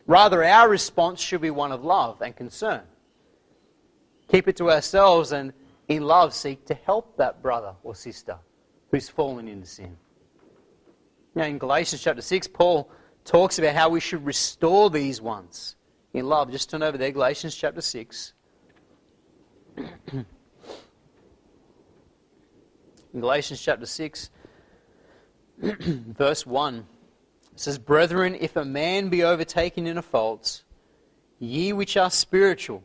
Rather, 0.08 0.44
our 0.44 0.68
response 0.68 1.22
should 1.22 1.42
be 1.42 1.52
one 1.52 1.72
of 1.72 1.84
love 1.84 2.22
and 2.22 2.36
concern 2.36 2.82
keep 4.28 4.48
it 4.48 4.56
to 4.58 4.72
ourselves 4.72 5.32
and 5.32 5.54
in 5.88 6.04
love 6.04 6.34
seek 6.34 6.66
to 6.66 6.74
help 6.74 7.18
that 7.18 7.42
brother 7.42 7.74
or 7.84 7.96
sister 7.96 8.38
who's 8.92 9.10
fallen 9.10 9.48
into 9.48 9.68
sin. 9.68 9.98
Now, 11.36 11.46
in 11.46 11.58
Galatians 11.58 12.02
chapter 12.02 12.22
6, 12.22 12.48
Paul 12.48 12.90
talks 13.24 13.60
about 13.60 13.76
how 13.76 13.90
we 13.90 14.00
should 14.00 14.26
restore 14.26 14.90
these 14.90 15.22
ones 15.22 15.76
in 16.14 16.28
love. 16.28 16.52
Just 16.52 16.70
turn 16.70 16.84
over 16.84 16.98
there, 16.98 17.12
Galatians 17.12 17.56
chapter 17.56 17.82
6. 17.82 18.34
in 19.78 20.26
Galatians 23.14 23.62
chapter 23.62 23.86
6, 23.86 24.30
verse 25.62 26.46
1, 26.46 26.86
it 27.58 27.62
says, 27.62 27.80
Brethren, 27.80 28.38
if 28.40 28.56
a 28.56 28.64
man 28.64 29.10
be 29.10 29.24
overtaken 29.24 29.88
in 29.88 29.98
a 29.98 30.02
fault, 30.02 30.64
ye 31.40 31.74
which 31.74 31.98
are 31.98 32.12
spiritual, 32.12 32.84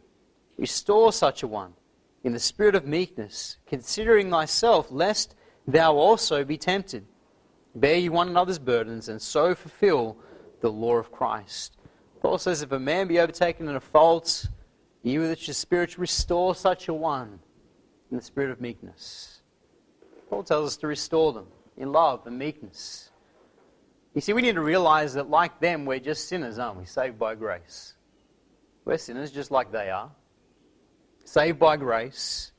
Restore 0.63 1.13
such 1.13 1.43
a 1.43 1.49
one 1.49 1.75
in 2.23 2.33
the 2.33 2.39
spirit 2.39 2.75
of 2.75 2.87
meekness, 2.87 3.57
considering 3.67 4.31
thyself, 4.31 4.87
lest 4.91 5.35
thou 5.67 5.97
also 5.97 6.45
be 6.45 6.57
tempted. 6.57 7.05
Bear 7.75 7.97
ye 7.97 8.09
one 8.09 8.29
another's 8.29 8.59
burdens, 8.59 9.09
and 9.09 9.21
so 9.21 9.55
fulfill 9.55 10.17
the 10.61 10.71
law 10.71 10.97
of 10.97 11.11
Christ. 11.11 11.77
Paul 12.21 12.39
says, 12.39 12.63
If 12.63 12.71
a 12.71 12.79
man 12.79 13.09
be 13.09 13.19
overtaken 13.19 13.69
in 13.69 13.75
a 13.75 13.81
fault, 13.81 14.49
ye 15.03 15.19
which 15.19 15.49
are 15.49 15.53
spiritual, 15.53 16.03
restore 16.03 16.55
such 16.55 16.87
a 16.87 16.95
one 16.95 17.41
in 18.11 18.19
the 18.19 18.23
spirit 18.23 18.51
of 18.51 18.61
meekness. 18.61 19.43
Paul 20.31 20.45
tells 20.45 20.69
us 20.69 20.77
to 20.79 20.87
restore 20.87 21.33
them 21.33 21.47
in 21.77 21.91
love 21.91 22.27
and 22.27 22.39
meekness. 22.39 23.11
You 24.15 24.21
see, 24.21 24.33
we 24.33 24.43
need 24.43 24.57
to 24.57 24.63
realize 24.63 25.15
that, 25.15 25.31
like 25.31 25.59
them, 25.61 25.87
we're 25.87 25.99
just 25.99 26.29
sinners, 26.29 26.59
aren't 26.59 26.79
we? 26.79 26.85
Saved 26.85 27.19
by 27.19 27.35
grace. 27.35 27.95
We're 28.85 28.99
sinners 28.99 29.31
just 29.31 29.51
like 29.51 29.73
they 29.73 29.91
are 29.91 30.11
saved 31.25 31.59
by 31.59 31.77
grace. 31.77 32.53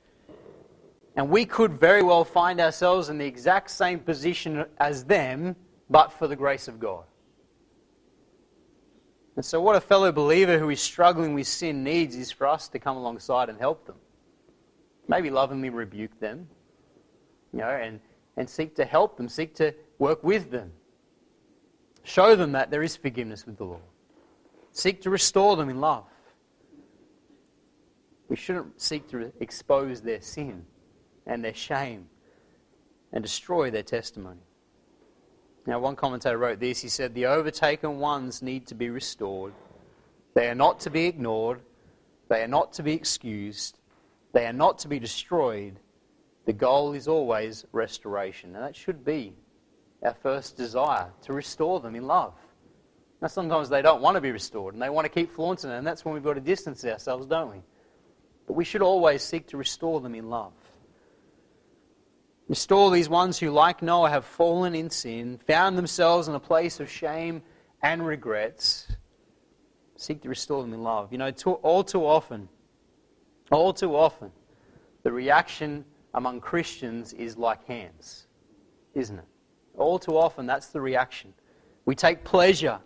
And 1.15 1.29
we 1.29 1.45
could 1.45 1.73
very 1.73 2.01
well 2.01 2.23
find 2.23 2.59
ourselves 2.59 3.09
in 3.09 3.17
the 3.17 3.25
exact 3.25 3.69
same 3.69 3.99
position 3.99 4.65
as 4.79 5.03
them, 5.05 5.55
but 5.89 6.11
for 6.11 6.27
the 6.27 6.35
grace 6.35 6.67
of 6.67 6.79
God. 6.79 7.03
And 9.35 9.45
so, 9.45 9.61
what 9.61 9.75
a 9.75 9.81
fellow 9.81 10.11
believer 10.11 10.59
who 10.59 10.69
is 10.69 10.79
struggling 10.79 11.33
with 11.33 11.47
sin 11.47 11.83
needs 11.83 12.15
is 12.15 12.31
for 12.31 12.47
us 12.47 12.67
to 12.69 12.79
come 12.79 12.97
alongside 12.97 13.49
and 13.49 13.59
help 13.59 13.85
them. 13.85 13.95
Maybe 15.07 15.29
lovingly 15.29 15.69
rebuke 15.69 16.19
them, 16.19 16.47
you 17.51 17.59
know, 17.59 17.69
and, 17.69 17.99
and 18.37 18.49
seek 18.49 18.75
to 18.75 18.85
help 18.85 19.17
them, 19.17 19.27
seek 19.27 19.55
to 19.55 19.73
work 19.97 20.23
with 20.23 20.51
them. 20.51 20.71
Show 22.03 22.35
them 22.35 22.51
that 22.51 22.69
there 22.69 22.83
is 22.83 22.95
forgiveness 22.95 23.45
with 23.45 23.57
the 23.57 23.63
Lord. 23.63 23.81
Seek 24.71 25.01
to 25.01 25.09
restore 25.09 25.55
them 25.55 25.69
in 25.69 25.79
love. 25.79 26.05
We 28.27 28.35
shouldn't 28.35 28.81
seek 28.81 29.07
to 29.09 29.31
expose 29.39 30.01
their 30.01 30.21
sin 30.21 30.65
and 31.25 31.43
their 31.43 31.53
shame 31.53 32.07
and 33.11 33.23
destroy 33.23 33.69
their 33.71 33.83
testimony. 33.83 34.41
Now, 35.65 35.79
one 35.79 35.95
commentator 35.95 36.37
wrote 36.37 36.59
this. 36.59 36.81
He 36.81 36.89
said, 36.89 37.13
The 37.13 37.27
overtaken 37.27 37.99
ones 37.99 38.41
need 38.41 38.67
to 38.67 38.75
be 38.75 38.89
restored. 38.89 39.53
They 40.33 40.49
are 40.49 40.55
not 40.55 40.79
to 40.81 40.89
be 40.89 41.05
ignored. 41.05 41.61
They 42.27 42.41
are 42.41 42.47
not 42.47 42.73
to 42.73 42.83
be 42.83 42.93
excused. 42.93 43.79
They 44.33 44.45
are 44.45 44.53
not 44.53 44.79
to 44.79 44.87
be 44.87 44.99
destroyed. 44.99 45.79
The 46.45 46.53
goal 46.53 46.93
is 46.93 47.07
always 47.07 47.65
restoration. 47.71 48.55
And 48.55 48.63
that 48.63 48.75
should 48.75 49.05
be 49.05 49.35
our 50.03 50.13
first 50.13 50.57
desire 50.57 51.11
to 51.23 51.33
restore 51.33 51.79
them 51.79 51.95
in 51.95 52.05
love. 52.05 52.33
Now, 53.21 53.27
sometimes 53.29 53.69
they 53.69 53.81
don't 53.81 54.01
want 54.01 54.15
to 54.15 54.21
be 54.21 54.31
restored 54.31 54.73
and 54.73 54.83
they 54.83 54.89
want 54.89 55.05
to 55.05 55.09
keep 55.09 55.31
flaunting 55.31 55.69
it, 55.69 55.75
and 55.75 55.87
that's 55.87 56.03
when 56.03 56.13
we've 56.13 56.23
got 56.23 56.33
to 56.33 56.41
distance 56.41 56.83
ourselves, 56.83 57.25
don't 57.25 57.51
we? 57.51 57.61
But 58.47 58.53
we 58.53 58.65
should 58.65 58.81
always 58.81 59.23
seek 59.23 59.47
to 59.47 59.57
restore 59.57 60.01
them 60.01 60.13
in 60.13 60.29
love. 60.29 60.53
Restore 62.49 62.91
these 62.91 63.07
ones 63.07 63.39
who, 63.39 63.49
like 63.49 63.81
Noah, 63.81 64.09
have 64.09 64.25
fallen 64.25 64.75
in 64.75 64.89
sin, 64.89 65.39
found 65.47 65.77
themselves 65.77 66.27
in 66.27 66.35
a 66.35 66.39
place 66.39 66.81
of 66.81 66.89
shame 66.89 67.41
and 67.81 68.05
regrets. 68.05 68.91
Seek 69.95 70.21
to 70.23 70.29
restore 70.29 70.61
them 70.61 70.73
in 70.73 70.83
love. 70.83 71.13
You 71.13 71.19
know, 71.19 71.31
all 71.61 71.85
too 71.85 72.05
often, 72.05 72.49
all 73.49 73.71
too 73.71 73.95
often, 73.95 74.31
the 75.03 75.11
reaction 75.13 75.85
among 76.13 76.41
Christians 76.41 77.13
is 77.13 77.37
like 77.37 77.65
Ham's, 77.67 78.27
isn't 78.93 79.17
it? 79.17 79.25
All 79.77 79.99
too 79.99 80.17
often, 80.17 80.45
that's 80.45 80.67
the 80.67 80.81
reaction. 80.81 81.33
We 81.85 81.95
take 81.95 82.23
pleasure 82.23 82.79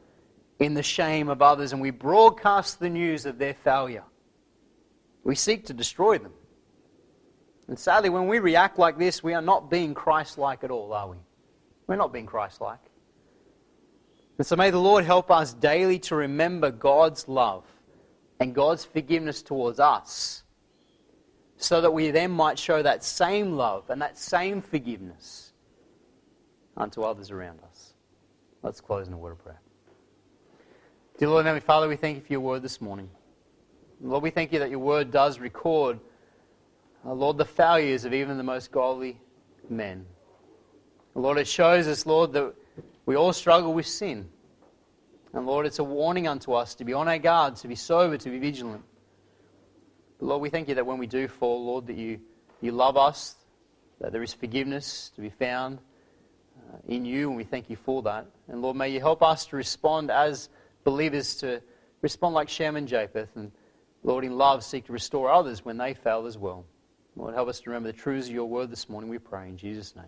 in 0.59 0.73
the 0.73 0.83
shame 0.83 1.29
of 1.29 1.41
others 1.41 1.73
and 1.73 1.81
we 1.81 1.91
broadcast 1.91 2.79
the 2.79 2.89
news 2.89 3.25
of 3.25 3.37
their 3.37 3.53
failure. 3.53 4.03
We 5.23 5.35
seek 5.35 5.65
to 5.67 5.73
destroy 5.73 6.17
them. 6.17 6.31
And 7.67 7.77
sadly, 7.77 8.09
when 8.09 8.27
we 8.27 8.39
react 8.39 8.79
like 8.79 8.97
this, 8.97 9.21
we 9.21 9.33
are 9.33 9.41
not 9.41 9.69
being 9.69 9.93
Christ 9.93 10.37
like 10.37 10.63
at 10.63 10.71
all, 10.71 10.93
are 10.93 11.09
we? 11.09 11.17
We're 11.85 11.97
not 11.97 12.13
being 12.13 12.25
Christ 12.25 12.61
like. 12.61 12.79
And 14.37 14.47
so 14.47 14.55
may 14.55 14.69
the 14.69 14.79
Lord 14.79 15.03
help 15.03 15.29
us 15.31 15.53
daily 15.53 15.99
to 15.99 16.15
remember 16.15 16.71
God's 16.71 17.27
love 17.27 17.65
and 18.39 18.53
God's 18.53 18.85
forgiveness 18.85 19.41
towards 19.41 19.79
us 19.79 20.43
so 21.57 21.81
that 21.81 21.91
we 21.91 22.11
then 22.11 22.31
might 22.31 22.57
show 22.57 22.81
that 22.81 23.03
same 23.03 23.53
love 23.53 23.89
and 23.89 24.01
that 24.01 24.17
same 24.17 24.61
forgiveness 24.61 25.46
unto 26.77 27.01
others 27.01 27.31
around 27.31 27.59
us. 27.69 27.93
Let's 28.61 28.79
close 28.79 29.07
in 29.07 29.13
a 29.13 29.17
word 29.17 29.31
of 29.31 29.43
prayer. 29.43 29.59
Dear 31.17 31.29
Lord 31.29 31.39
and 31.39 31.47
Heavenly 31.47 31.65
Father, 31.65 31.87
we 31.87 31.95
thank 31.95 32.17
you 32.17 32.21
for 32.21 32.31
your 32.31 32.41
word 32.41 32.61
this 32.61 32.79
morning. 32.79 33.09
Lord, 33.99 34.21
we 34.21 34.29
thank 34.29 34.53
you 34.53 34.59
that 34.59 34.69
your 34.69 34.79
word 34.79 35.09
does 35.09 35.39
record, 35.39 35.99
uh, 37.03 37.13
Lord, 37.13 37.39
the 37.39 37.45
failures 37.45 38.05
of 38.05 38.13
even 38.13 38.37
the 38.37 38.43
most 38.43 38.71
godly 38.71 39.19
men. 39.69 40.05
Lord, 41.15 41.39
it 41.39 41.47
shows 41.47 41.87
us, 41.87 42.05
Lord, 42.05 42.33
that 42.33 42.53
we 43.07 43.15
all 43.15 43.33
struggle 43.33 43.73
with 43.73 43.87
sin. 43.87 44.29
And 45.33 45.47
Lord, 45.47 45.65
it's 45.65 45.79
a 45.79 45.83
warning 45.83 46.27
unto 46.27 46.53
us 46.53 46.75
to 46.75 46.85
be 46.85 46.93
on 46.93 47.07
our 47.07 47.17
guard, 47.17 47.55
to 47.57 47.67
be 47.67 47.75
sober, 47.75 48.17
to 48.17 48.29
be 48.29 48.37
vigilant. 48.37 48.83
But 50.19 50.27
Lord, 50.27 50.41
we 50.41 50.49
thank 50.51 50.67
you 50.67 50.75
that 50.75 50.85
when 50.85 50.99
we 50.99 51.07
do 51.07 51.27
fall, 51.27 51.65
Lord, 51.65 51.87
that 51.87 51.97
you, 51.97 52.19
you 52.61 52.71
love 52.71 52.97
us, 52.97 53.35
that 53.99 54.11
there 54.11 54.21
is 54.21 54.33
forgiveness 54.33 55.11
to 55.15 55.21
be 55.21 55.29
found 55.29 55.79
Uh, 56.67 56.77
in 56.87 57.05
you, 57.05 57.29
and 57.29 57.37
we 57.37 57.43
thank 57.43 57.69
you 57.69 57.75
for 57.75 58.01
that. 58.01 58.25
And 58.47 58.61
Lord, 58.61 58.75
may 58.75 58.89
you 58.89 58.99
help 58.99 59.23
us 59.23 59.45
to 59.47 59.55
respond 59.55 60.11
as 60.11 60.49
believers, 60.83 61.35
to 61.35 61.61
respond 62.01 62.35
like 62.35 62.49
Shem 62.49 62.75
and 62.75 62.87
Japheth, 62.87 63.29
and 63.35 63.51
Lord, 64.03 64.25
in 64.25 64.37
love, 64.37 64.63
seek 64.63 64.85
to 64.85 64.93
restore 64.93 65.31
others 65.31 65.63
when 65.65 65.77
they 65.77 65.93
fail 65.93 66.25
as 66.25 66.37
well. 66.37 66.65
Lord, 67.15 67.33
help 67.33 67.49
us 67.49 67.59
to 67.61 67.69
remember 67.69 67.91
the 67.91 67.97
truths 67.97 68.27
of 68.27 68.33
your 68.33 68.45
word 68.45 68.69
this 68.69 68.89
morning, 68.89 69.09
we 69.09 69.17
pray. 69.17 69.49
In 69.49 69.57
Jesus' 69.57 69.95
name, 69.95 70.05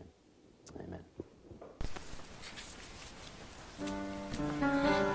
amen. 3.81 5.05